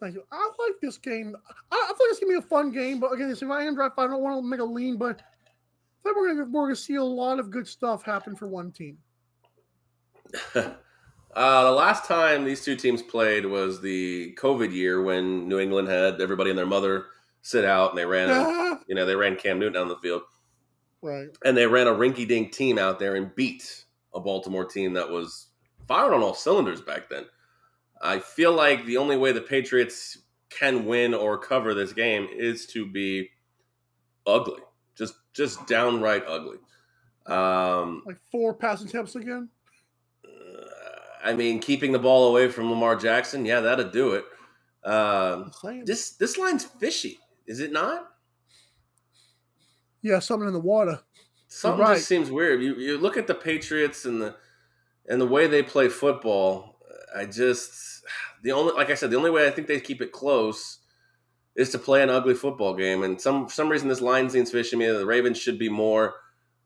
[0.00, 0.22] thank you.
[0.30, 1.34] I like this game.
[1.72, 3.74] I, I think it's gonna be a fun game, but again, it's if I am
[3.74, 6.76] draft, I don't want to make a lean, but I think we're gonna we're gonna
[6.76, 8.98] see a lot of good stuff happen for one team.
[11.36, 15.86] Uh, the last time these two teams played was the COVID year when New England
[15.86, 17.04] had everybody and their mother
[17.42, 20.22] sit out and they ran, you know, they ran Cam Newton down the field
[21.00, 21.28] Right.
[21.44, 23.84] and they ran a rinky-dink team out there and beat
[24.14, 25.46] a Baltimore team that was
[25.86, 27.24] firing on all cylinders back then.
[28.02, 30.18] I feel like the only way the Patriots
[30.50, 33.30] can win or cover this game is to be
[34.26, 34.62] ugly,
[34.96, 36.58] just just downright ugly.
[37.26, 39.48] Um, Like four passing attempts again.
[41.24, 44.24] I mean, keeping the ball away from Lamar Jackson, yeah, that'd do it.
[44.84, 45.50] Um,
[45.84, 48.08] this this line's fishy, is it not?
[50.02, 51.00] Yeah, something in the water.
[51.48, 51.96] Something right.
[51.96, 52.62] just seems weird.
[52.62, 54.36] You you look at the Patriots and the
[55.08, 56.78] and the way they play football.
[57.16, 58.04] I just
[58.42, 60.78] the only like I said, the only way I think they keep it close
[61.56, 63.02] is to play an ugly football game.
[63.02, 64.86] And some some reason this line seems fishy to me.
[64.86, 66.14] The Ravens should be more.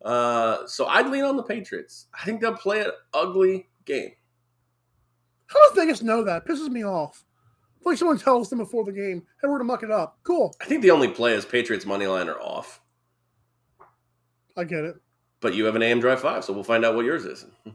[0.04, 2.08] Uh, so I'd lean on the Patriots.
[2.12, 4.10] I think they'll play an ugly game.
[5.46, 6.46] How does Vegas know that?
[6.46, 7.24] Pisses me off.
[7.84, 10.18] Like someone tells them before the game, hey, we're going to muck it up.
[10.22, 10.54] Cool.
[10.60, 12.80] I think the only play is Patriots money line are off.
[14.56, 14.96] I get it.
[15.40, 17.46] But you have an AM Drive 5, so we'll find out what yours is.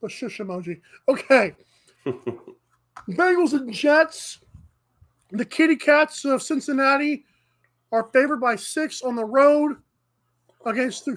[0.00, 0.82] The shush emoji.
[1.08, 1.54] Okay.
[3.08, 4.38] Bengals and Jets.
[5.30, 7.24] The Kitty Cats of Cincinnati
[7.90, 9.76] are favored by six on the road
[10.66, 11.16] against the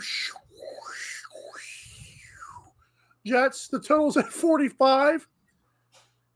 [3.25, 3.67] Jets.
[3.67, 5.27] The total's at 45.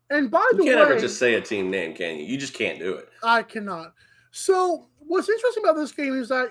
[0.09, 2.25] And by the way, You can't way, ever just say a team name, can you?
[2.25, 3.07] You just can't do it.
[3.23, 3.93] I cannot.
[4.31, 6.49] So what's interesting about this game is that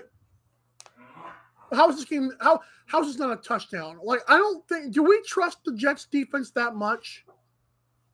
[1.73, 3.99] how is this game how how is this not a touchdown?
[4.03, 7.25] Like I don't think do we trust the Jets defense that much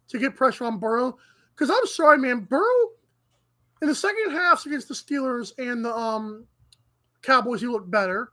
[0.09, 1.17] to get pressure on Burrow?
[1.55, 2.91] Because I'm sorry, man, Burrow
[3.81, 6.45] in the second half against the Steelers and the um
[7.21, 8.31] Cowboys, he looked better.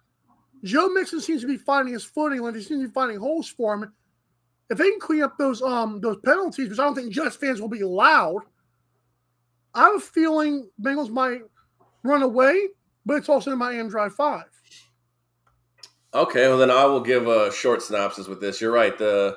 [0.62, 3.48] Joe Mixon seems to be finding his footing, like he seems to be finding holes
[3.48, 3.92] for him.
[4.70, 7.60] If they can clean up those um those penalties, which I don't think Jets fans
[7.60, 8.42] will be loud,
[9.74, 11.40] I have a feeling Bengals might
[12.02, 12.68] run away,
[13.04, 14.44] but it's also in my AM Drive Five.
[16.14, 18.61] Okay, well then I will give a short synopsis with this.
[18.61, 18.96] You're right.
[18.96, 19.37] The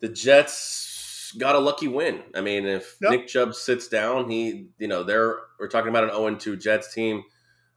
[0.00, 2.22] the Jets got a lucky win.
[2.34, 3.10] I mean, if Yep.
[3.10, 6.94] Nick Chubb sits down, he you know they're we're talking about an 0 2 Jets
[6.94, 7.24] team.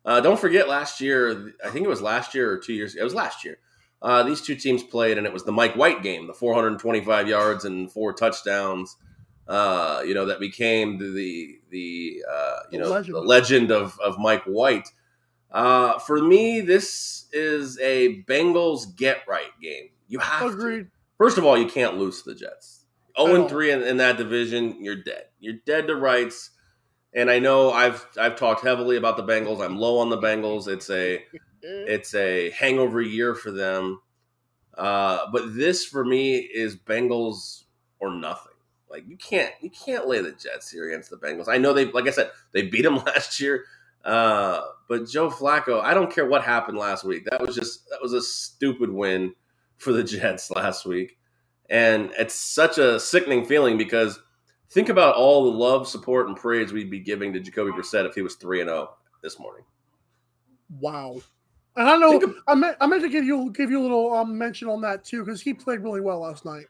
[0.06, 1.54] Uh, don't forget last year.
[1.66, 2.96] I think it was last year or two years.
[2.96, 3.58] It was last year.
[4.02, 7.66] Uh, these two teams played, and it was the Mike White game, the 425 yards
[7.66, 8.96] and four touchdowns.
[9.48, 13.16] Uh, you know that became the the, the uh, you The know legend.
[13.16, 14.88] the legend of of Mike White.
[15.52, 19.90] Uh, for me, this is a Bengals get right game.
[20.08, 20.48] You have to.
[20.48, 20.88] Agreed.
[21.18, 22.86] First of all, you can't lose to the Jets.
[23.18, 25.26] At 0 and 3 in, in that division, you're dead.
[25.40, 26.52] You're dead to rights.
[27.14, 29.64] And I know I've I've talked heavily about the Bengals.
[29.64, 30.68] I'm low on the Bengals.
[30.68, 31.24] It's a
[31.62, 34.02] it's a hangover year for them.
[34.78, 37.64] Uh, but this for me is Bengals
[38.00, 38.54] or nothing.
[38.90, 41.48] Like you can't you can't lay the Jets here against the Bengals.
[41.48, 43.66] I know they like I said they beat them last year.
[44.06, 47.26] Uh, but Joe Flacco, I don't care what happened last week.
[47.30, 49.34] That was just that was a stupid win
[49.78, 51.18] for the Jets last week.
[51.70, 54.20] And it's such a sickening feeling because
[54.70, 58.16] think about all the love, support, and praise we'd be giving to Jacoby Brissett if
[58.16, 59.64] he was three and zero this morning.
[60.80, 61.22] Wow.
[61.76, 64.14] And I know of- I meant I meant to give you give you a little
[64.14, 66.66] um, mention on that too because he played really well last night.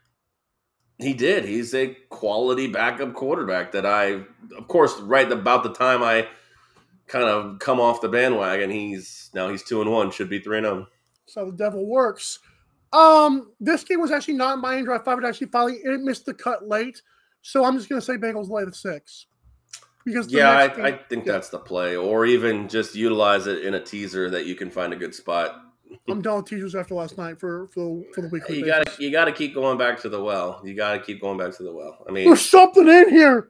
[0.98, 1.46] He did.
[1.46, 4.24] He's a quality backup quarterback that I,
[4.58, 6.28] of course, right about the time I
[7.10, 10.60] kind of come off the bandwagon, he's now he's two and one, should be three
[10.60, 10.74] and oh.
[10.76, 10.88] zero.
[11.26, 12.40] So the devil works.
[12.94, 15.20] Um, this game was actually not my drive five.
[15.20, 17.02] It actually finally it missed the cut late,
[17.42, 19.28] so I'm just gonna say Bengals lay the six
[20.06, 23.64] because the Yeah, I, game- I think that's the play, or even just utilize it
[23.64, 25.62] in a teaser that you can find a good spot.
[26.08, 28.60] I'm done with teasers after last night for for, for the weekly.
[28.60, 30.62] You got to you got to keep going back to the well.
[30.64, 32.04] You got to keep going back to the well.
[32.08, 33.50] I mean, There's something in here.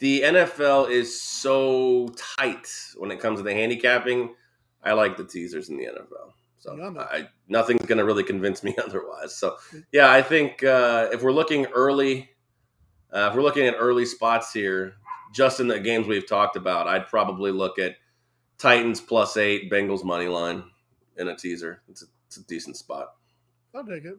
[0.00, 2.08] The NFL is so
[2.38, 4.34] tight when it comes to the handicapping.
[4.82, 6.32] I like the teasers in the NFL.
[6.58, 7.00] So Yeah.
[7.00, 9.36] I, nothing's going to really convince me otherwise.
[9.36, 9.56] So
[9.92, 12.30] yeah, I think uh, if we're looking early,
[13.12, 14.94] uh, if we're looking at early spots here,
[15.32, 17.96] just in the games we've talked about, I'd probably look at
[18.58, 20.64] Titans plus eight, Bengals money line
[21.16, 21.82] in a teaser.
[21.88, 23.14] It's a, it's a decent spot.
[23.74, 24.18] I'll take it.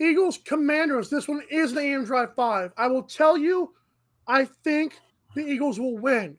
[0.00, 1.10] Eagles Commanders.
[1.10, 2.72] This one is the AM Drive 5.
[2.76, 3.74] I will tell you,
[4.26, 4.98] I think
[5.34, 6.36] the Eagles will win.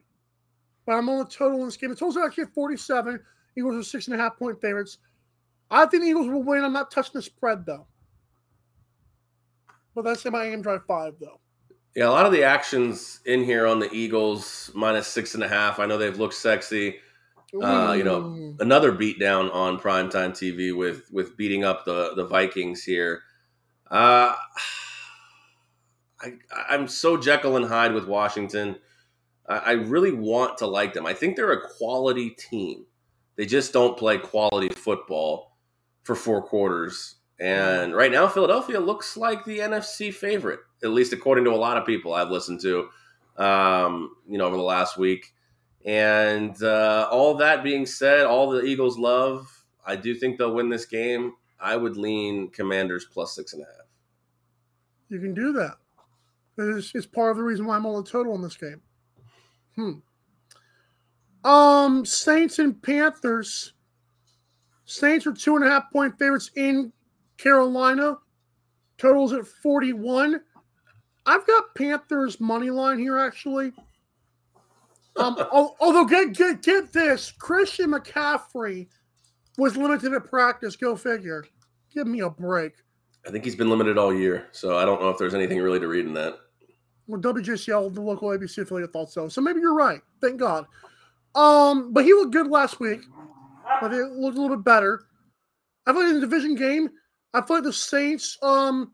[0.86, 1.90] But I'm on the total in this game.
[1.90, 3.20] The total's actually at 47.
[3.56, 4.98] Eagles are six and a half point favorites.
[5.70, 6.64] I think the Eagles will win.
[6.64, 7.86] I'm not touching the spread, though.
[9.94, 11.40] But that's in my AM Drive 5, though.
[11.94, 15.48] Yeah, a lot of the actions in here on the Eagles minus six and a
[15.48, 15.80] half.
[15.80, 16.98] I know they've looked sexy.
[17.60, 22.84] Uh, you know, another beatdown on primetime TV with with beating up the the Vikings
[22.84, 23.22] here.
[23.90, 24.34] Uh,
[26.20, 26.32] I
[26.68, 28.76] I'm so Jekyll and Hyde with Washington.
[29.48, 31.06] I, I really want to like them.
[31.06, 32.86] I think they're a quality team.
[33.36, 35.56] They just don't play quality football
[36.02, 37.16] for four quarters.
[37.38, 41.78] And right now, Philadelphia looks like the NFC favorite, at least according to a lot
[41.78, 42.88] of people I've listened to.
[43.42, 45.32] Um, you know, over the last week.
[45.86, 49.64] And uh, all that being said, all the Eagles love.
[49.86, 51.32] I do think they'll win this game.
[51.60, 53.86] I would lean Commanders plus six and a half.
[55.08, 55.76] You can do that.
[56.56, 58.80] It's, it's part of the reason why I'm on the total in this game.
[59.76, 61.48] Hmm.
[61.48, 63.72] Um, Saints and Panthers.
[64.84, 66.92] Saints are two and a half point favorites in
[67.38, 68.18] Carolina.
[68.98, 70.40] Totals at 41.
[71.26, 73.72] I've got Panthers money line here actually.
[75.16, 75.36] Um,
[75.80, 78.88] although get get get this, Christian McCaffrey
[79.58, 80.76] was limited at practice.
[80.76, 81.44] Go figure.
[81.92, 82.72] Give me a break.
[83.26, 85.80] I think he's been limited all year, so I don't know if there's anything really
[85.80, 86.38] to read in that.
[87.06, 89.28] Well, WJCL, the local ABC affiliate, thought so.
[89.28, 90.00] So maybe you're right.
[90.20, 90.64] Thank God.
[91.34, 93.00] Um, but he looked good last week.
[93.80, 95.02] But it looked a little bit better.
[95.86, 96.90] I feel like in the division game,
[97.34, 98.92] I feel like the Saints, um,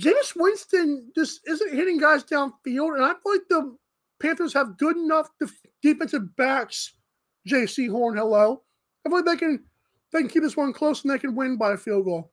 [0.00, 3.76] Jameis Winston just isn't hitting guys downfield, and I feel like the
[4.20, 6.94] Panthers have good enough def- defensive backs.
[7.48, 8.62] Jaycee Horn, hello.
[9.12, 9.64] I like they can
[10.12, 12.32] they can keep this one close and they can win by a field goal.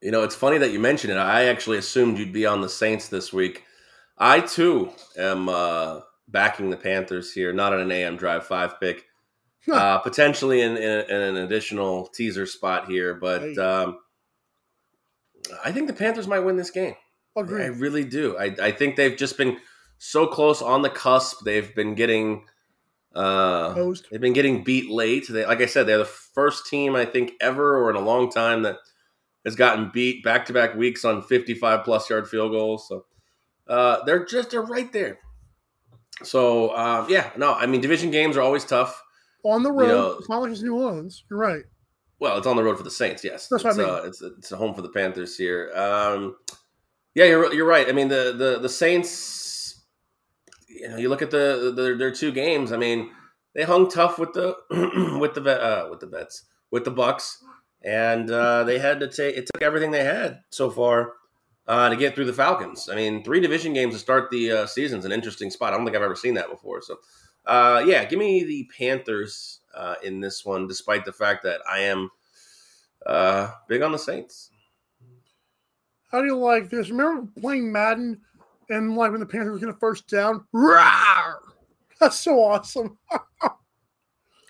[0.00, 1.16] You know, it's funny that you mentioned it.
[1.16, 3.64] I actually assumed you'd be on the Saints this week.
[4.16, 9.06] I too am uh, backing the Panthers here, not on an AM Drive Five pick,
[9.72, 13.56] uh, potentially in, in, in an additional teaser spot here, but Hey.
[13.56, 13.98] um,
[15.64, 16.94] I think the Panthers might win this game.
[17.36, 18.36] I really do.
[18.38, 19.58] I, I think they've just been
[19.98, 21.44] so close on the cusp.
[21.44, 22.44] They've been getting
[23.14, 23.74] uh,
[24.10, 25.26] they've been getting beat late.
[25.28, 28.30] They, like I said, they're the first team I think ever or in a long
[28.30, 28.76] time that
[29.44, 32.86] has gotten beat back to back weeks on fifty five plus yard field goals.
[32.88, 33.06] So
[33.66, 35.18] uh, they're just they're right there.
[36.22, 39.02] So um, yeah, no, I mean division games are always tough.
[39.44, 39.88] On the road.
[39.88, 41.24] know- it's not like it's New Orleans.
[41.30, 41.62] You're right.
[42.20, 43.22] Well, it's on the road for the Saints.
[43.22, 43.90] Yes, That's what it's, I mean.
[43.90, 45.70] Uh, it's it's a home for the Panthers here.
[45.74, 46.36] Um,
[47.14, 47.88] yeah, you're you're right.
[47.88, 49.10] I mean the the the Saints.
[50.68, 52.72] You know, you look at the, the their two games.
[52.72, 53.10] I mean,
[53.54, 54.56] they hung tough with the
[55.20, 57.42] with the uh, with the vets with the Bucks,
[57.82, 61.14] and uh, they had to take it took everything they had so far
[61.66, 62.88] uh, to get through the Falcons.
[62.90, 65.72] I mean, three division games to start the uh, season's an interesting spot.
[65.72, 66.82] I don't think I've ever seen that before.
[66.82, 66.98] So,
[67.46, 71.80] uh, yeah, give me the Panthers uh, in this one, despite the fact that I
[71.80, 72.10] am
[73.06, 74.50] uh, big on the Saints.
[76.10, 76.88] How do you like this?
[76.88, 78.22] Remember playing Madden
[78.70, 80.44] and like when the Panthers getting a first down?
[80.54, 81.34] Rawr!
[82.00, 82.96] That's so awesome.
[83.42, 83.50] I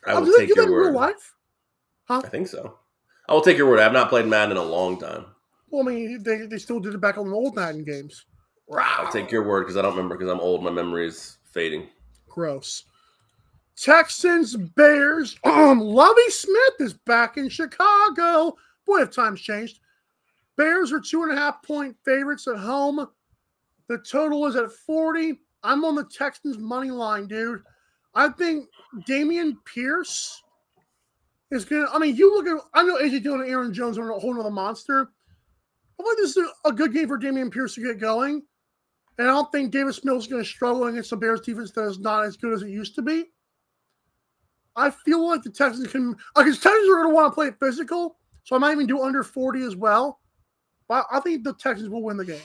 [0.07, 0.95] Oh, will take your word.
[0.95, 1.35] life?
[2.05, 2.23] Huh?
[2.25, 2.79] I think so.
[3.29, 3.79] I will take your word.
[3.79, 5.27] I have not played Madden in a long time.
[5.71, 8.25] Well, I mean, they, they still did it back on the old Madden games.
[8.73, 10.63] I'll take your word because I don't remember because I'm old.
[10.63, 11.89] My memory is fading.
[12.29, 12.85] Gross.
[13.77, 15.37] Texans, Bears.
[15.45, 18.57] Um, Lovie Smith is back in Chicago.
[18.87, 19.81] Boy, have times changed.
[20.57, 23.07] Bears are two and a half point favorites at home.
[23.89, 25.41] The total is at 40.
[25.63, 27.63] I'm on the Texans money line, dude.
[28.15, 28.67] I think
[29.09, 30.43] Dameon Pierce
[31.51, 31.87] is gonna.
[31.93, 32.65] I mean, you look at.
[32.75, 35.11] I know AJ Dillon and Aaron Jones are a whole nother monster.
[35.99, 38.43] I think this is a good game for Dameon Pierce to get going.
[39.19, 41.83] And I don't think Davis Mills is going to struggle against the Bears defense that
[41.83, 43.25] is not as good as it used to be.
[44.77, 47.59] I feel like the Texans can, because Texans are going to want to play it
[47.59, 50.21] physical, so I might even do under 40 as well.
[50.87, 52.41] But I think the Texans will win the game.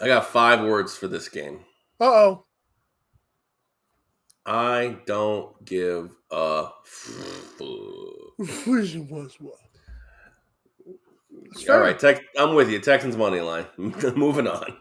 [0.00, 1.60] I got five words for this game.
[2.00, 2.44] Uh oh.
[4.44, 6.68] I don't give a.
[8.38, 9.56] Vision was what?
[11.70, 12.78] All Tex- I'm with you.
[12.78, 13.66] Texans money line.
[13.76, 14.76] Moving on.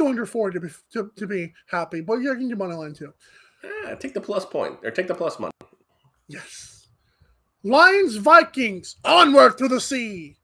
[0.00, 2.00] Under 40 to be, to, to be happy.
[2.00, 3.12] But yeah, you can do money line too.
[3.64, 5.52] Eh, take the plus point or take the plus money.
[6.28, 6.88] Yes.
[7.62, 10.36] Lions, Vikings, onward through the sea.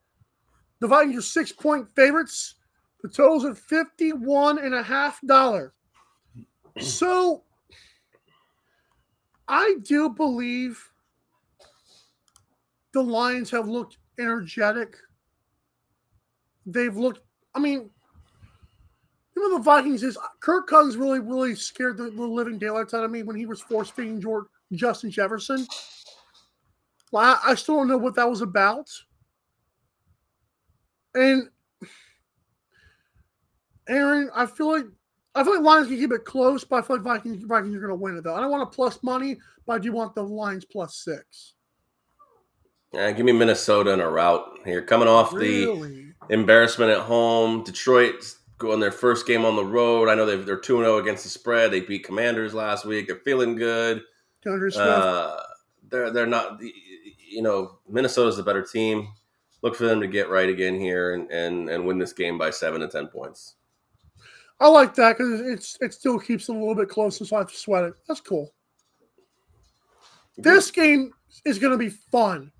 [0.81, 2.55] The Vikings are six point favorites.
[3.03, 5.75] The total's at fifty-one and a half dollar.
[6.81, 7.45] So
[9.47, 10.83] I do believe
[12.95, 14.97] the Lions have looked energetic.
[16.65, 17.21] They've looked,
[17.55, 17.91] I mean,
[19.37, 23.05] you know the Vikings is Kirk Cousins really, really scared the, the living daylights out
[23.05, 25.67] of me when he was force feeding George Justin Jefferson.
[27.11, 28.88] Well, I, I still don't know what that was about.
[31.15, 31.49] And
[33.88, 34.87] Aaron, I feel like
[35.35, 37.81] I feel like Lions can keep it close, but I feel like Vikings Vikings are
[37.81, 38.35] going to win it though.
[38.35, 41.55] I don't want a plus money, but I do want the Lions plus six.
[42.92, 44.83] Yeah, give me Minnesota in a route here.
[44.83, 48.23] Coming off the embarrassment at home, Detroit
[48.59, 50.09] going their first game on the road.
[50.11, 51.71] I know they've, they're two zero against the spread.
[51.71, 53.07] They beat Commanders last week.
[53.07, 54.03] They're feeling good.
[54.77, 55.40] Uh,
[55.88, 56.61] they're they're not.
[56.61, 59.09] You know, Minnesota's the better team.
[59.62, 62.51] Look for them to get right again here and and, and win this game by
[62.51, 63.55] seven to ten points.
[64.62, 67.40] I like that because it's it still keeps it a little bit closer, so I
[67.40, 67.94] have to sweat it.
[68.07, 68.55] That's cool.
[70.38, 71.12] This game
[71.44, 72.53] is going to be fun.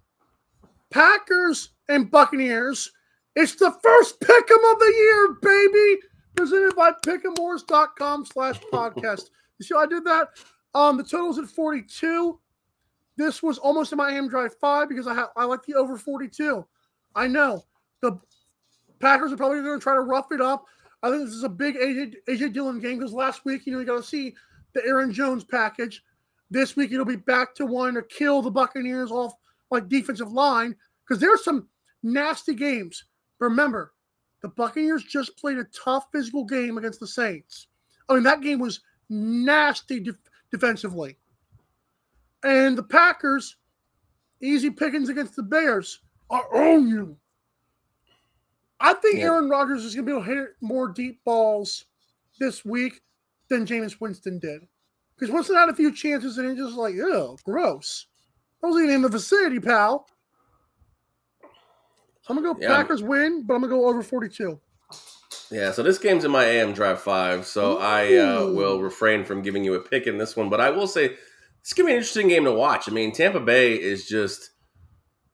[0.90, 2.90] Packers and Buccaneers.
[3.36, 6.00] It's the first pick'em of the year, baby.
[6.34, 9.30] Presented by pick'emwars.com slash podcast.
[9.58, 10.30] You see how I did that?
[10.74, 12.36] Um, the total's at 42.
[13.16, 15.96] This was almost in my AM Drive 5 because I ha- I like the over
[15.96, 16.66] 42.
[17.14, 17.64] I know.
[18.00, 18.18] The
[18.98, 20.64] Packers are probably going to try to rough it up.
[21.03, 23.80] I think this is a big AJ, AJ Dillon game because last week, you know,
[23.80, 24.34] you got to see
[24.74, 26.05] the Aaron Jones package.
[26.50, 29.32] This week, it'll be back to wanting to kill the Buccaneers off
[29.70, 30.76] like defensive line
[31.07, 31.68] because there's some
[32.03, 33.05] nasty games.
[33.38, 33.92] Remember,
[34.42, 37.68] the Buccaneers just played a tough physical game against the Saints.
[38.09, 40.16] I mean, that game was nasty def-
[40.50, 41.16] defensively.
[42.44, 43.57] And the Packers,
[44.40, 46.00] easy pickings against the Bears.
[46.30, 47.16] I own you.
[48.83, 49.26] I think Yeah.
[49.26, 51.87] Aaron Rodgers is going to be able to hit more deep balls
[52.39, 53.01] this week
[53.49, 54.62] than Jameis Winston did.
[55.14, 58.07] Because Winston had a few chances and he just like, ew, gross.
[58.62, 60.07] I wasn't even in the vicinity, pal.
[61.43, 61.49] So
[62.30, 62.68] I'm gonna go Yeah.
[62.76, 64.61] Packers win, but I'm gonna go over 42.
[65.51, 69.43] Yeah, so this game's in my AM Drive 5, so I uh, will refrain from
[69.43, 70.49] giving you a pick in this one.
[70.49, 71.16] But I will say,
[71.61, 72.89] it's going to be an interesting game to watch.
[72.89, 74.51] I mean, Tampa Bay is just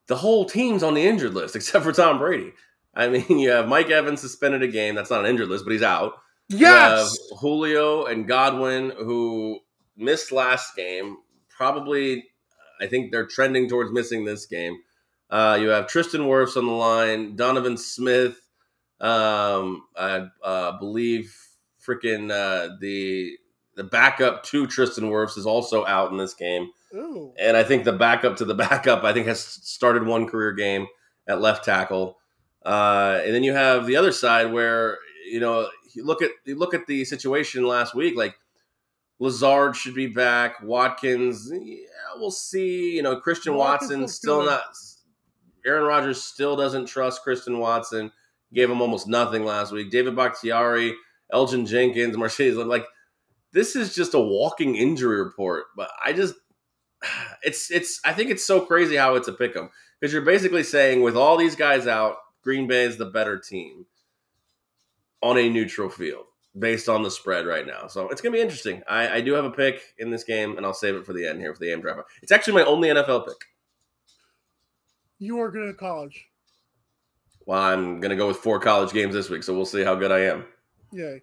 [0.08, 2.52] the whole team's on the injured list except for Tom Brady.
[2.94, 4.94] I mean, you have Mike Evans suspended a game.
[4.94, 6.14] That's not an injured list, but he's out.
[6.48, 7.18] You have Yes.
[7.40, 9.60] Julio and Godwin, who
[9.96, 11.18] missed last game.
[11.54, 12.24] Probably,
[12.80, 14.78] I think they're trending towards missing this game.
[15.30, 18.40] Uh, you have Tristan Wirfs on the line, Donovan Smith.
[19.00, 21.34] Um, I uh, believe
[21.86, 23.36] freaking uh, the
[23.76, 27.32] the backup to Tristan Wirfs is also out in this game, Ooh.
[27.38, 30.86] and I think the backup to the backup I think has started one career game
[31.26, 32.18] at left tackle.
[32.64, 34.98] Uh, and then you have the other side where
[35.30, 38.16] you know you look at you look at the situation last week.
[38.16, 38.36] Like
[39.18, 40.62] Lazard should be back.
[40.62, 41.76] Watkins, yeah,
[42.16, 42.96] we'll see.
[42.96, 44.62] You know Christian Watkins Watson still not.
[45.66, 48.12] Aaron Rodgers still doesn't trust Christian Watson.
[48.52, 49.90] Gave him almost nothing last week.
[49.90, 50.94] David Bakhtiari,
[51.32, 52.54] Elgton Jenkins, Marchese.
[52.56, 52.86] Like
[53.52, 55.66] this is just a walking injury report.
[55.76, 56.34] But I just
[57.42, 60.62] it's it's I think it's so crazy how it's a pick 'em because you're basically
[60.62, 62.16] saying with all these guys out,
[62.48, 63.84] Green Bay is the better team
[65.22, 66.24] on a neutral field
[66.58, 67.86] based on the spread right now.
[67.88, 68.82] So it's gonna be interesting.
[68.88, 71.26] I, I do have a pick in this game, and I'll save it for the
[71.26, 72.08] end here for the AM draft.
[72.22, 73.36] It's actually my only NFL pick.
[75.18, 76.24] You are good at college.
[77.44, 80.10] Well, I'm gonna go with four college games this week, so we'll see how good
[80.10, 80.46] I am.
[80.90, 81.20] Yay.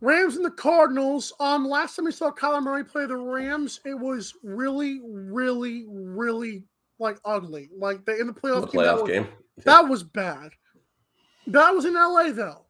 [0.00, 1.34] Rams and the Cardinals.
[1.38, 6.64] Um, last time we saw Kyler Murray play the Rams, it was really, really, really
[6.98, 7.68] like ugly.
[7.76, 9.28] Like the, in the playoff, The game, playoff was, game.
[9.64, 10.50] That was bad.
[11.46, 12.66] That was in LA though.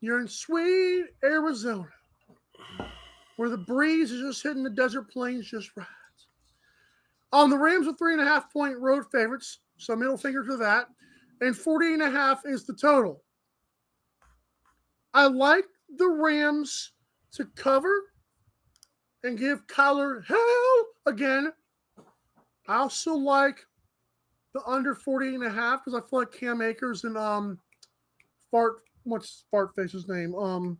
[0.00, 1.88] You're in sweet Arizona,
[3.36, 5.86] where the breeze is just hitting the desert plains just right.
[7.32, 10.56] On the Rams are three and a half point road favorites, so middle finger to
[10.58, 10.88] that.
[11.40, 13.22] And 40 and a half is the total.
[15.14, 15.64] I like
[15.96, 16.92] the Rams
[17.32, 18.12] to cover
[19.24, 21.52] and give Kyler hell again.
[22.68, 23.66] I also like
[24.54, 27.58] the under 40 and a half because I feel like Cam Akers and um
[28.50, 30.34] Fart what's Fart Face's name?
[30.34, 30.78] Um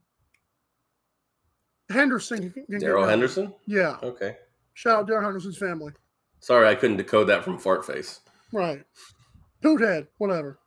[1.90, 3.06] Henderson can- can get Darrell.
[3.06, 3.54] Henderson.
[3.66, 3.96] Yeah.
[4.02, 4.36] Okay.
[4.74, 5.92] Shout out Darrell Henderson's family.
[6.40, 8.20] Sorry, I couldn't decode that from Fart Face.
[8.52, 8.82] Right.
[9.62, 10.58] Poothead, whatever.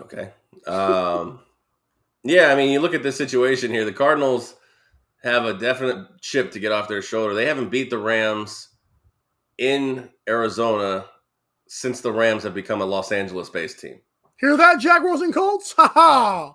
[0.00, 0.32] Okay.
[0.66, 1.40] Um,
[2.24, 3.84] yeah, I mean, you look at this situation here.
[3.84, 4.54] The Cardinals
[5.22, 7.34] have a definite chip to get off their shoulder.
[7.34, 8.68] They haven't beat the Rams
[9.56, 11.06] in Arizona
[11.74, 13.98] since the Rams have become a Los Angeles-based team.
[14.38, 15.74] Hear that, Jaguars and Colts?
[15.76, 16.54] Ha ha!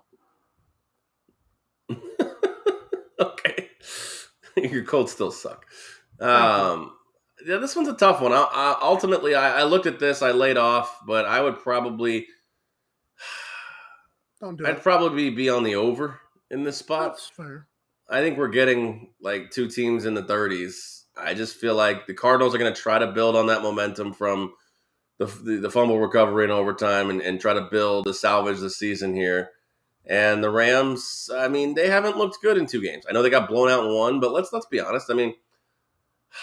[3.20, 3.68] okay.
[4.56, 5.66] Your Colts still suck.
[6.20, 6.92] Um,
[7.46, 8.32] yeah, this one's a tough one.
[8.32, 10.22] I, I, ultimately, I, I looked at this.
[10.22, 12.26] I laid off, but I would probably,
[14.40, 14.70] Don't do it.
[14.70, 14.82] I'd it.
[14.82, 16.18] probably be on the over
[16.50, 17.12] in this spot.
[17.12, 17.66] That's fair.
[18.08, 21.02] I think we're getting like two teams in the 30s.
[21.14, 24.14] I just feel like the Cardinals are going to try to build on that momentum
[24.14, 24.54] from
[25.20, 28.70] the, the, the fumble recovery in overtime and, and try to build to salvage the
[28.70, 29.50] season here.
[30.06, 33.04] And the Rams, I mean, they haven't looked good in two games.
[33.08, 35.10] I know they got blown out in one, but let's let's be honest.
[35.10, 35.34] I mean,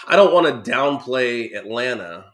[0.06, 2.26] I don't want to downplay Atlanta,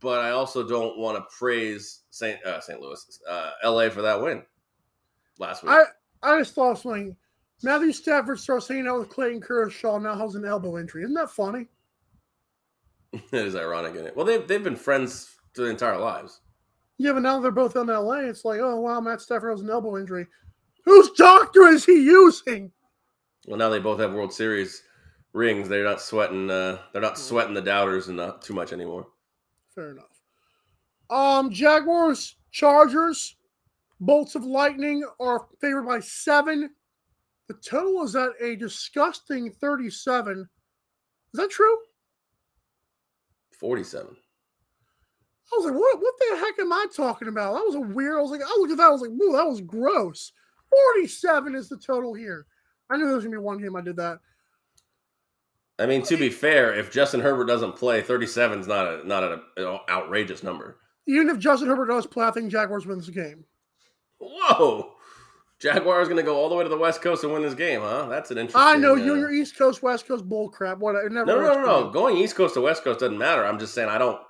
[0.00, 2.42] but I also don't want to praise St.
[2.42, 2.80] Uh, St.
[2.80, 4.42] Louis, uh, LA for that win
[5.38, 5.72] last week.
[5.72, 5.84] I
[6.22, 7.14] I just thought something.
[7.62, 11.02] Matthew Stafford starts hanging out with Clayton Kershaw now has an elbow injury.
[11.02, 11.66] Isn't that funny?
[13.12, 14.16] it is ironic in it.
[14.16, 16.40] Well, they've they've been friends their entire lives.
[16.98, 18.20] Yeah, but now they're both in LA.
[18.20, 20.26] It's like, oh wow, Matt Stafford has an elbow injury.
[20.84, 22.70] Whose doctor is he using?
[23.46, 24.82] Well, now they both have World Series
[25.32, 25.68] rings.
[25.68, 26.50] They're not sweating.
[26.50, 29.06] Uh, they're not sweating the doubters and not too much anymore.
[29.74, 30.22] Fair enough.
[31.10, 33.36] Um, Jaguars, Chargers,
[34.00, 36.70] Bolts of Lightning are favored by seven.
[37.48, 40.40] The total is at a disgusting 37.
[40.40, 40.46] Is
[41.40, 41.76] that true?
[43.52, 44.16] Forty-seven.
[45.52, 47.54] I was like, what, what the heck am I talking about?
[47.54, 48.18] That was a weird.
[48.18, 48.86] I was like, I look at that.
[48.86, 50.32] I was like, whoa, that was gross.
[50.94, 52.46] 47 is the total here.
[52.90, 54.18] I knew there was going to be one game I did that.
[55.78, 59.22] I mean, to be fair, if Justin Herbert doesn't play, 37 is not a not
[59.24, 59.40] an
[59.90, 60.78] outrageous number.
[61.06, 63.44] Even if Justin Herbert does play, I think Jaguars wins the game.
[64.18, 64.94] Whoa!
[65.58, 67.80] Jaguars going to go all the way to the West Coast and win this game,
[67.80, 68.06] huh?
[68.08, 68.60] That's an interesting.
[68.62, 70.78] I know you uh, and your East Coast, West Coast bull crap.
[70.78, 70.96] What?
[70.96, 71.90] It never No, no, no, no.
[71.90, 73.44] Going East Coast to West Coast doesn't matter.
[73.44, 74.20] I'm just saying I don't.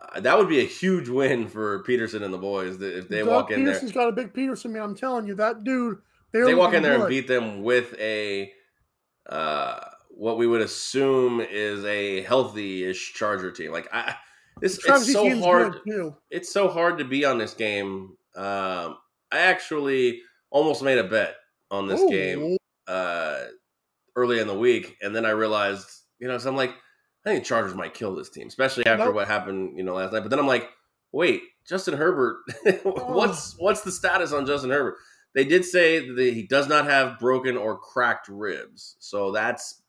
[0.00, 3.28] Uh, that would be a huge win for Pederson and the boys if they Doug
[3.28, 3.74] walk in there.
[3.74, 4.82] Pederson's got a big Peterson, man.
[4.82, 5.98] I'm telling you, that dude.
[6.32, 8.52] They're walk in there and beat them with a
[9.26, 9.80] uh,
[10.10, 13.72] what we would assume is a healthy-ish Charger team.
[13.72, 14.14] Like I,
[14.60, 15.80] This it's so hard.
[15.86, 16.16] too.
[16.30, 18.16] It's so hard to be on this game.
[18.34, 18.96] Um,
[19.30, 21.36] I actually almost made a bet
[21.70, 22.08] on this Ooh.
[22.08, 23.44] game uh,
[24.14, 25.88] early in the week, and then I realized,
[26.18, 26.74] you know, so I'm like,
[27.26, 29.16] I think the Chargers might kill this team, especially after Nope.
[29.16, 30.20] what happened, you know, last night.
[30.20, 30.70] But then I'm like,
[31.10, 32.36] wait, Justin Herbert,
[32.84, 34.96] what's what's the status on Justin Herbert?
[35.34, 39.82] They did say that he does not have broken or cracked ribs, so that's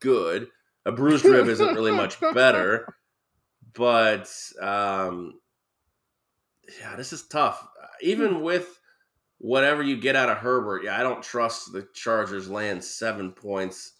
[0.00, 0.46] good.
[0.86, 2.94] A bruised rib isn't really much better,
[3.74, 4.32] but
[4.62, 5.40] um,
[6.80, 7.66] yeah, this is tough.
[8.00, 8.80] Even with
[9.38, 13.92] whatever you get out of Herbert, yeah, I don't trust the Chargers laying seven points.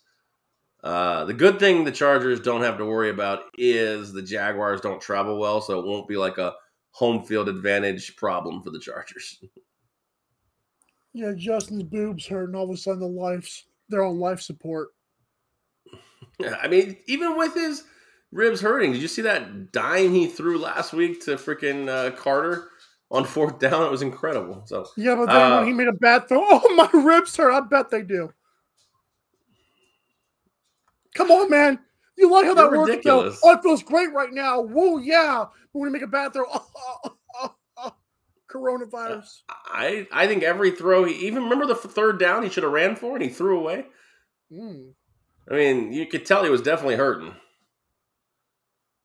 [0.86, 5.00] Uh, the good thing the Chargers don't have to worry about is the Jaguars don't
[5.00, 6.54] travel well, so it won't be like a
[6.92, 9.42] home field advantage problem for the Chargers.
[11.12, 14.88] Yeah, Justin's boobs hurt, and all of a sudden the life's they're on life support.
[16.38, 17.84] Yeah, I mean, even with his
[18.32, 22.68] ribs hurting, did you see that dime he threw last week to freaking uh, Carter
[23.10, 23.82] on fourth down?
[23.82, 24.64] It was incredible.
[24.66, 27.50] So Yeah, but then Uh, when he made a bad throw, oh my ribs hurt.
[27.50, 28.30] I bet they do.
[31.16, 31.78] Come on, man.
[32.16, 32.90] You like how that You're works?
[32.90, 33.40] ridiculous.
[33.40, 33.50] Though?
[33.50, 34.60] Oh, it feels great right now.
[34.60, 35.44] Woo, yeah.
[35.72, 36.66] But when you make a bad throw, oh,
[37.04, 37.92] oh, oh, oh,
[38.50, 39.42] coronavirus.
[39.48, 42.96] I I think every throw, he even remember the third down he should have ran
[42.96, 43.86] for and he threw away.
[44.52, 44.92] Mm.
[45.50, 47.34] I mean, you could tell he was definitely hurting.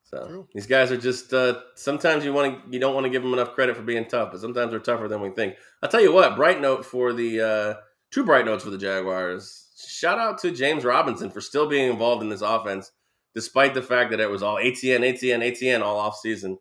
[0.04, 0.48] So True.
[0.54, 3.34] these guys are just uh, sometimes you want to you don't want to give them
[3.34, 5.56] enough credit for being tough, but sometimes they're tougher than we think.
[5.82, 7.74] I'll tell you what, bright note for the uh,
[8.12, 9.70] two bright notes for the Jaguars.
[9.88, 12.92] Shout out to James Robinson for still being involved in this offense,
[13.34, 16.58] despite the fact that it was all ATN, ATN, ATN all off season.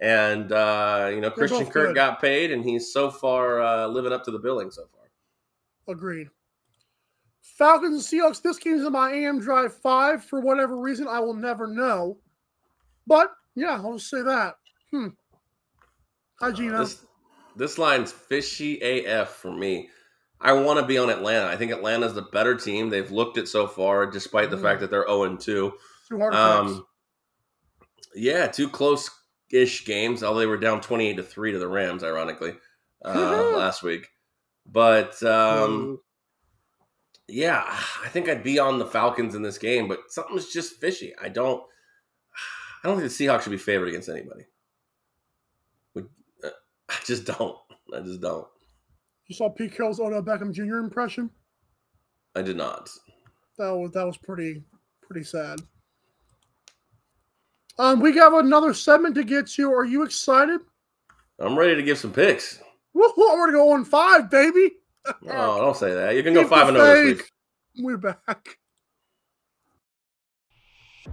[0.00, 1.94] And uh, you know, Christian Kirk good.
[1.94, 5.94] got paid, and he's so far uh, living up to the billing so far.
[5.94, 6.28] Agreed.
[7.42, 8.40] Falcons and Seahawks.
[8.40, 11.06] This game's in my AM Drive 5 for whatever reason.
[11.06, 12.16] I will never know.
[13.06, 14.54] But yeah, I'll just say that.
[14.90, 15.08] Hmm.
[16.40, 16.78] Hi, Geno.
[16.78, 17.04] This
[17.56, 19.90] this line's fishy AF for me.
[20.40, 21.46] I want to be on Atlanta.
[21.46, 22.88] I think Atlanta's the better team.
[22.88, 24.62] They've looked it so far, despite the Mm.
[24.62, 25.72] fact that they're 0 2.
[26.08, 26.22] Two.
[26.22, 26.86] Um,
[28.14, 29.10] yeah, two close
[29.52, 32.54] ish games, although they were down 28 to 3 to the Rams, ironically,
[33.04, 34.08] uh, last week.
[34.66, 36.00] But um,
[37.28, 41.14] yeah, I think I'd be on the Falcons in this game, but something's just fishy.
[41.20, 41.62] I don't.
[42.82, 44.46] I don't think the Seahawks should be favored against anybody.
[45.94, 46.02] We,
[46.42, 46.48] uh,
[46.88, 47.56] I just don't.
[47.94, 48.46] I just don't.
[49.30, 50.78] You saw Pete Carroll's Odell Beckham Jr.
[50.78, 51.30] impression?
[52.34, 52.90] I did not.
[53.58, 54.64] That was that was pretty
[55.02, 55.60] pretty sad.
[57.78, 59.72] Um, we got another segment to get to.
[59.72, 60.60] Are you excited?
[61.38, 62.60] I'm ready to give some picks.
[62.92, 64.72] Woo, we're gonna go on five, baby.
[65.28, 66.14] Oh, don't say that.
[66.14, 67.30] You can go Keep five and zero this week.
[67.78, 68.58] We're back.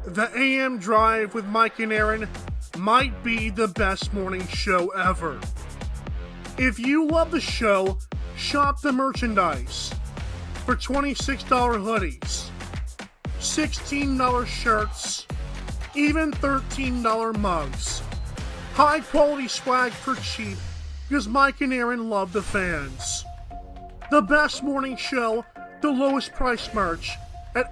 [0.05, 2.27] The AM Drive with Mike and Aaron
[2.77, 5.39] might be the best morning show ever.
[6.59, 7.99] If you love the show,
[8.35, 9.93] shop the merchandise
[10.65, 12.49] for $26 hoodies,
[13.39, 15.27] $16 shirts,
[15.93, 18.01] even $13 mugs.
[18.73, 20.57] High quality swag for cheap
[21.07, 23.23] because Mike and Aaron love the fans.
[24.09, 25.45] The best morning show,
[25.81, 27.11] the lowest price merch
[27.53, 27.71] at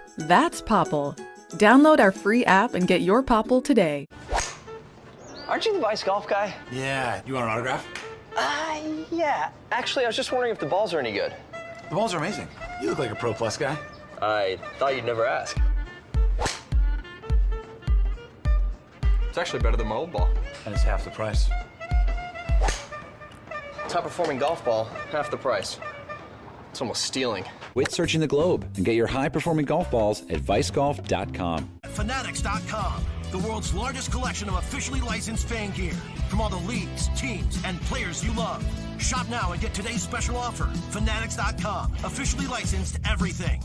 [0.17, 1.17] That's Popl.
[1.53, 4.07] Download our free app and get your Popl today.
[5.47, 6.53] Aren't you the Vice Golf guy?
[6.71, 7.85] Yeah, you want an autograph?
[8.35, 8.79] Uh,
[9.11, 9.49] yeah.
[9.71, 11.33] Actually, I was just wondering if the balls are any good.
[11.89, 12.47] The balls are amazing.
[12.81, 13.77] You look like a Pro Plus guy.
[14.21, 15.57] I thought you'd never ask.
[19.27, 20.29] It's actually better than my old ball.
[20.65, 21.49] And it's half the price.
[23.89, 25.79] Top performing golf ball, half the price.
[26.71, 27.43] It's almost stealing.
[27.73, 31.69] Quit searching the globe and get your high performing golf balls at vicegolf.com.
[31.85, 35.93] Fanatics.com, the world's largest collection of officially licensed fan gear
[36.29, 38.65] from all the leagues, teams, and players you love.
[38.97, 40.67] Shop now and get today's special offer.
[40.91, 43.61] Fanatics.com, officially licensed everything.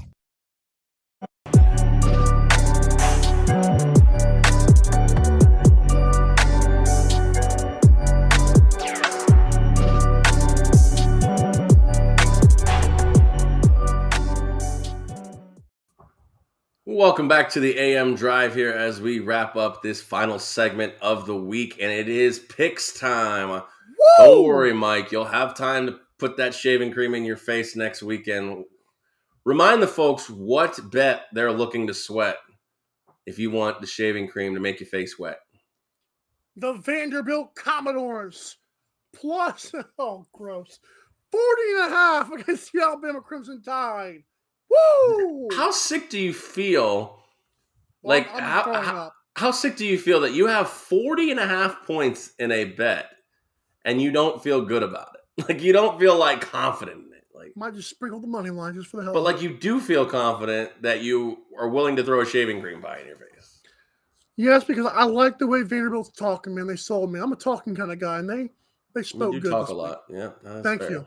[16.89, 21.26] Welcome back to the AM Drive here as we wrap up this final segment of
[21.26, 23.61] the week, and it is picks time.
[24.18, 25.11] Don't worry, Mike.
[25.11, 28.66] You'll have time to put that shaving cream in your face next weekend.
[29.45, 32.37] Remind the folks what bet they're looking to sweat
[33.26, 35.41] if you want the shaving cream to make your face wet.
[36.55, 38.59] The Vanderbilt Commodores
[39.12, 40.78] plus, oh, gross,
[41.32, 44.22] 40 and a half against the Alabama Crimson Tide.
[44.77, 45.49] Woo!
[45.53, 47.18] How sick do you feel?
[48.03, 51.47] Well, like, how, how, how sick do you feel that you have 40 and a
[51.47, 53.11] half points in a bet
[53.85, 55.20] and you don't feel good about it?
[55.49, 57.24] Like, you don't feel like confident in it.
[57.35, 59.81] Like, Might just sprinkle the money line just for the hell but like you do
[59.81, 63.61] feel confident that you are willing to throw a shaving cream pie in your face.
[64.37, 66.66] Yes, because I like the way Vanderbilt's talking, man.
[66.66, 67.20] They sold me.
[67.20, 68.51] I'm a talking kind of guy, and they
[68.95, 69.51] they spoke good.
[69.51, 69.83] talk a week.
[69.83, 70.03] lot.
[70.09, 70.31] Yeah.
[70.62, 70.91] Thank fair.
[70.91, 71.07] you.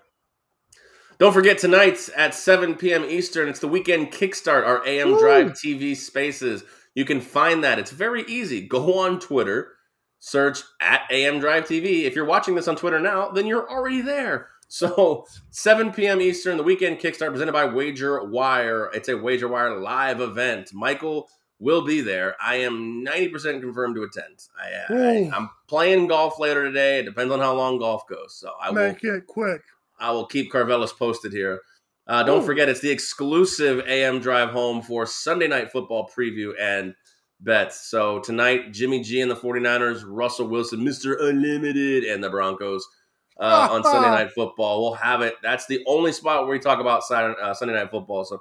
[1.20, 3.04] Don't forget tonight at 7 p.m.
[3.04, 5.20] Eastern, it's the weekend kickstart, our AM Woo!
[5.20, 6.64] Drive TV spaces.
[6.96, 7.78] You can find that.
[7.78, 8.66] It's very easy.
[8.66, 9.74] Go on Twitter,
[10.20, 12.04] search at AM Drive TV.
[12.04, 14.48] If you're watching this on Twitter now, then you're already there.
[14.72, 16.22] So 7 p.m.
[16.22, 18.92] Eastern, the weekend kickstart presented by Wager Wire.
[18.94, 20.72] It's a Wager Wire live event.
[20.76, 22.36] Michael will be there.
[22.40, 24.44] I am 90% confirmed to attend.
[24.62, 27.00] I, I, I'm playing golf later today.
[27.00, 28.36] It depends on how long golf goes.
[28.36, 29.64] So I will Make it quick.
[30.00, 31.62] I will keep Carvelis posted here.
[32.08, 32.46] Uh, don't Ooh.
[32.46, 36.96] forget, it's the exclusive AM drive home for Sunday night football preview and
[37.40, 37.90] bets.
[37.90, 41.16] So tonight, Jimmy G and the 49ers, Russell Wilson, Mr.
[41.22, 42.88] Unlimited, and the Broncos
[43.40, 44.82] uh, on Sunday night football.
[44.82, 45.36] We'll have it.
[45.44, 48.26] That's the only spot where we talk about Saturday, uh, Sunday night football.
[48.26, 48.40] So,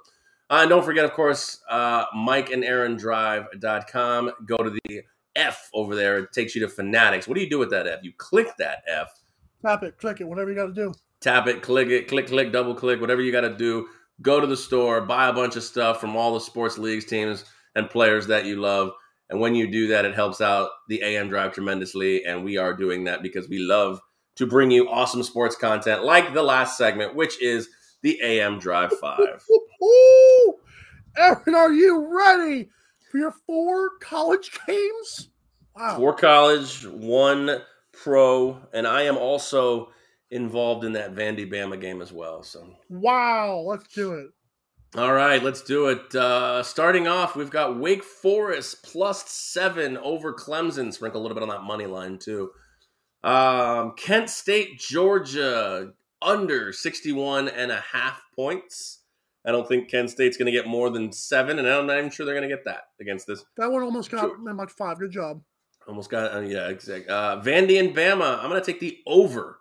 [0.50, 4.32] uh, and don't forget, of course, uh, Mike and Aaron Drive.com.
[4.46, 5.02] Go to the
[5.36, 6.18] F over there.
[6.18, 7.28] It takes you to Fanatics.
[7.28, 8.00] What do you do with that F?
[8.02, 9.08] You click that F
[9.62, 10.94] Tap it, click it, whatever you got to do.
[11.20, 13.88] Tap it, click it, click, click, double click, whatever you got to do.
[14.20, 17.44] Go to the store, buy a bunch of stuff from all the sports leagues, teams,
[17.74, 18.90] and players that you love.
[19.30, 22.24] And when you do that, it helps out the AM Drive tremendously.
[22.24, 24.00] And we are doing that because we love
[24.36, 27.68] to bring you awesome sports content like the last segment, which is
[28.02, 29.18] the AM Drive 5.
[29.82, 30.54] Ooh,
[31.16, 32.70] Aaron, are you ready
[33.10, 35.30] for your four college games?
[35.76, 35.96] Wow.
[35.96, 37.60] Four college, one
[37.92, 39.90] pro, and I am also
[40.30, 42.42] involved in that Vandy Bama game as well.
[42.42, 43.58] So Wow.
[43.66, 44.28] Let's do it.
[44.94, 46.14] All right, let's do it.
[46.14, 50.94] Uh, starting off, we've got Wake Forest plus seven over Clemson.
[50.94, 52.50] Sprinkle a little bit on that money line, too.
[53.22, 59.00] Um, Kent State, Georgia, under 61 and a half points.
[59.44, 62.10] I don't think Kent State's going to get more than seven, and I'm not even
[62.10, 63.44] sure they're going to get that against this.
[63.58, 64.54] That one almost got Sure.
[64.54, 64.98] like five.
[64.98, 65.42] Good job.
[65.86, 67.08] Almost got, uh, yeah, exactly.
[67.10, 69.57] Uh, Vandy and Bama, I'm going to take the over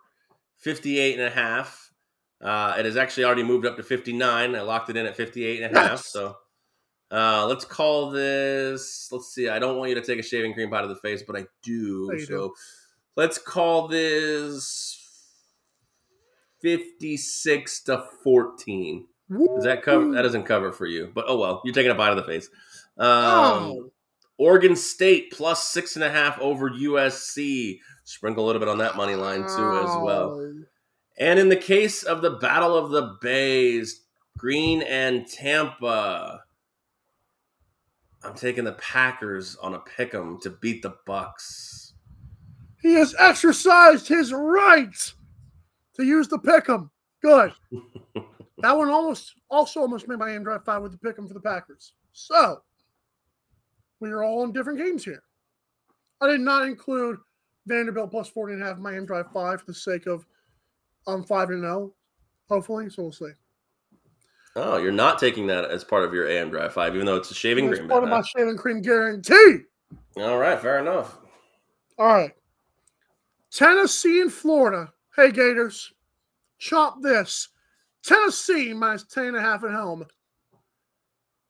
[0.58, 1.92] 58 and a half.
[2.42, 4.56] Uh, it has actually already moved up to 59.
[4.56, 5.92] I locked it in at 58 and a half.
[5.92, 6.06] Yes.
[6.08, 6.36] So
[7.12, 9.10] uh, let's call this.
[9.12, 9.50] Let's see.
[9.50, 11.46] I don't want you to take a shaving cream pot of the face, but I
[11.64, 12.10] do.
[12.12, 12.52] No, so don't.
[13.16, 15.00] let's call this
[16.62, 19.08] 56 to 14.
[19.30, 20.12] Does that cover?
[20.14, 21.62] That doesn't cover for you, but oh well.
[21.66, 22.50] You're taking a bite of the face.
[22.98, 23.92] Um, Oh.
[24.40, 27.80] Oregon State plus six and a half over USC.
[28.08, 30.54] Sprinkle a little bit on that money line too, as well.
[31.18, 34.06] And in the case of the Battle of the Bays,
[34.38, 36.42] Green and Tampa,
[38.24, 41.96] I'm taking the Packers on a pick 'em to beat the Bucks.
[42.82, 45.14] He has exercised his right
[45.96, 46.90] to use the pick'em.
[47.22, 47.52] Good.
[48.60, 51.42] that one almost also almost made my aim drive five with the pick'em for the
[51.42, 51.92] Packers.
[52.14, 52.62] So
[54.00, 55.24] we are all in different games here.
[56.22, 57.18] I did not include
[57.68, 60.26] Vanderbilt plus 40 and a half aim drive five for the sake of
[61.06, 61.94] um five and zero,
[62.50, 62.90] hopefully.
[62.90, 63.32] So we'll see.
[64.56, 67.30] Oh, you're not taking that as part of your AM Drive Five, even though it's
[67.30, 67.90] a shaving It's cream.
[67.90, 69.60] part of my shaving cream guarantee.
[70.18, 71.20] All right, fair enough.
[72.00, 72.32] All right.
[73.52, 74.92] Tennessee and Florida.
[75.16, 75.94] Hey, Gators.
[76.58, 77.50] Chop this.
[78.04, 80.06] Tennessee minus 10 and a half at home.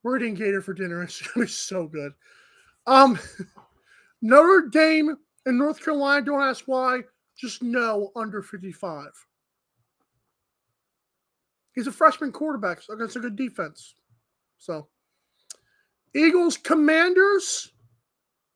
[0.04, 1.02] We're eating Gator for dinner.
[1.04, 2.12] It's going to be so good.
[2.88, 3.18] Um,
[4.22, 5.16] Notre Dame
[5.48, 7.00] and North Carolina, don't ask why.
[7.38, 9.08] Just no under 55.
[11.74, 13.96] He's a freshman quarterback so against a good defense.
[14.58, 14.90] So,
[16.14, 17.72] Eagles, Commanders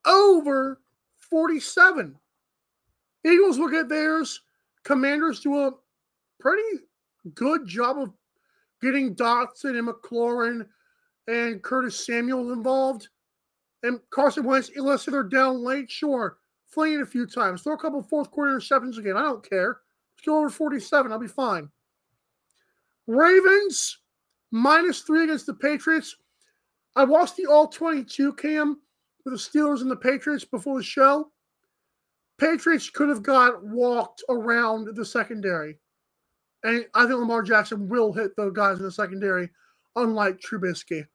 [0.05, 0.81] over
[1.29, 2.19] 47.
[3.25, 4.41] Eagles will get theirs.
[4.83, 5.71] Commanders do a
[6.41, 6.79] pretty
[7.35, 8.11] good job of
[8.81, 10.65] getting Dotson and McLaurin
[11.27, 13.07] and Curtis Samuel involved.
[13.83, 16.37] And Carson Wentz, unless they're down late, sure,
[16.71, 17.61] fling it a few times.
[17.61, 19.17] Throw a couple fourth quarter interceptions again.
[19.17, 19.79] I don't care.
[20.15, 21.11] Let's go over 47.
[21.11, 21.69] I'll be fine.
[23.07, 23.99] Ravens
[24.51, 26.15] minus three against the Patriots.
[26.95, 28.81] I watched the all 22 cam
[29.23, 31.31] with the Steelers and the Patriots before the show.
[32.37, 35.77] Patriots could have got walked around the secondary.
[36.63, 39.49] And I think Lamar Jackson will hit those guys in the secondary,
[39.95, 41.05] unlike Trubisky.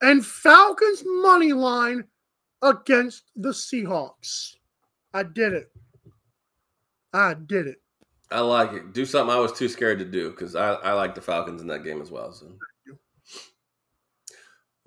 [0.00, 2.04] And Falcons money line
[2.62, 4.56] against the Seahawks.
[5.14, 5.70] I did it.
[7.12, 7.78] I did it.
[8.30, 8.92] I like it.
[8.92, 11.68] Do something I was too scared to do because I, I like the Falcons in
[11.68, 12.32] that game as well.
[12.32, 12.46] So.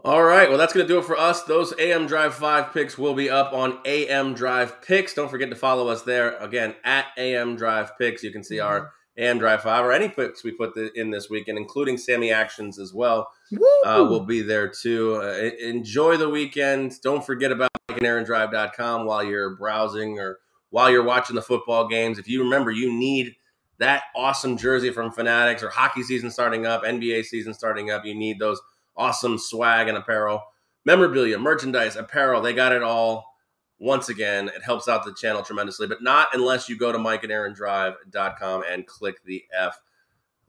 [0.03, 0.49] All right.
[0.49, 1.43] Well, that's going to do it for us.
[1.43, 5.13] Those AM Drive 5 picks will be up on AM Drive Picks.
[5.13, 6.37] Don't forget to follow us there.
[6.37, 8.23] Again, at AM Drive Picks.
[8.23, 8.87] You can see our mm-hmm.
[9.21, 12.79] AM Drive 5 or any picks we put the, in this weekend, including Sammy Actions
[12.79, 13.31] as well.
[13.85, 15.15] Uh, will be there too.
[15.15, 16.99] Uh, enjoy the weekend.
[17.01, 20.39] Don't forget about MikeandAaronDrive.com while you're browsing or
[20.71, 22.17] while you're watching the football games.
[22.17, 23.35] If you remember, you need
[23.77, 28.05] that awesome jersey from Fanatics or hockey season starting up, NBA season starting up.
[28.05, 28.59] You need those
[28.95, 30.41] awesome swag and apparel,
[30.85, 32.41] memorabilia, merchandise, apparel.
[32.41, 33.30] They got it all.
[33.81, 38.63] Once again, it helps out the channel tremendously, but not unless you go to MikeandAaronDrive.com
[38.69, 39.81] and click the F.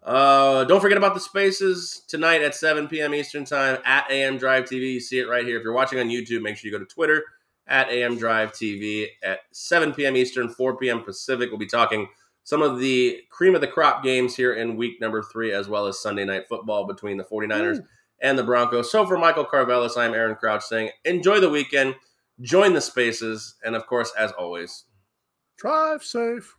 [0.02, 3.14] Uh, don't forget about the spaces tonight at 7 p.m.
[3.14, 4.92] Eastern Time at AM Drive TV.
[4.92, 5.56] You see it right here.
[5.56, 7.24] If you're watching on YouTube, make sure you go to Twitter
[7.66, 10.14] at AM Drive TV at 7 p.m.
[10.14, 11.02] Eastern, 4 p.m.
[11.02, 11.48] Pacific.
[11.48, 12.08] We'll be talking
[12.44, 15.86] some of the cream of the crop games here in week number three, as well
[15.86, 17.82] as Sunday night football between the 49ers
[18.20, 18.92] and the Broncos.
[18.92, 21.94] So for Michael Carvelis, I'm Aaron Crouch saying enjoy the weekend,
[22.40, 24.84] join the spaces, and of course, as always,
[25.58, 26.56] Drive safe.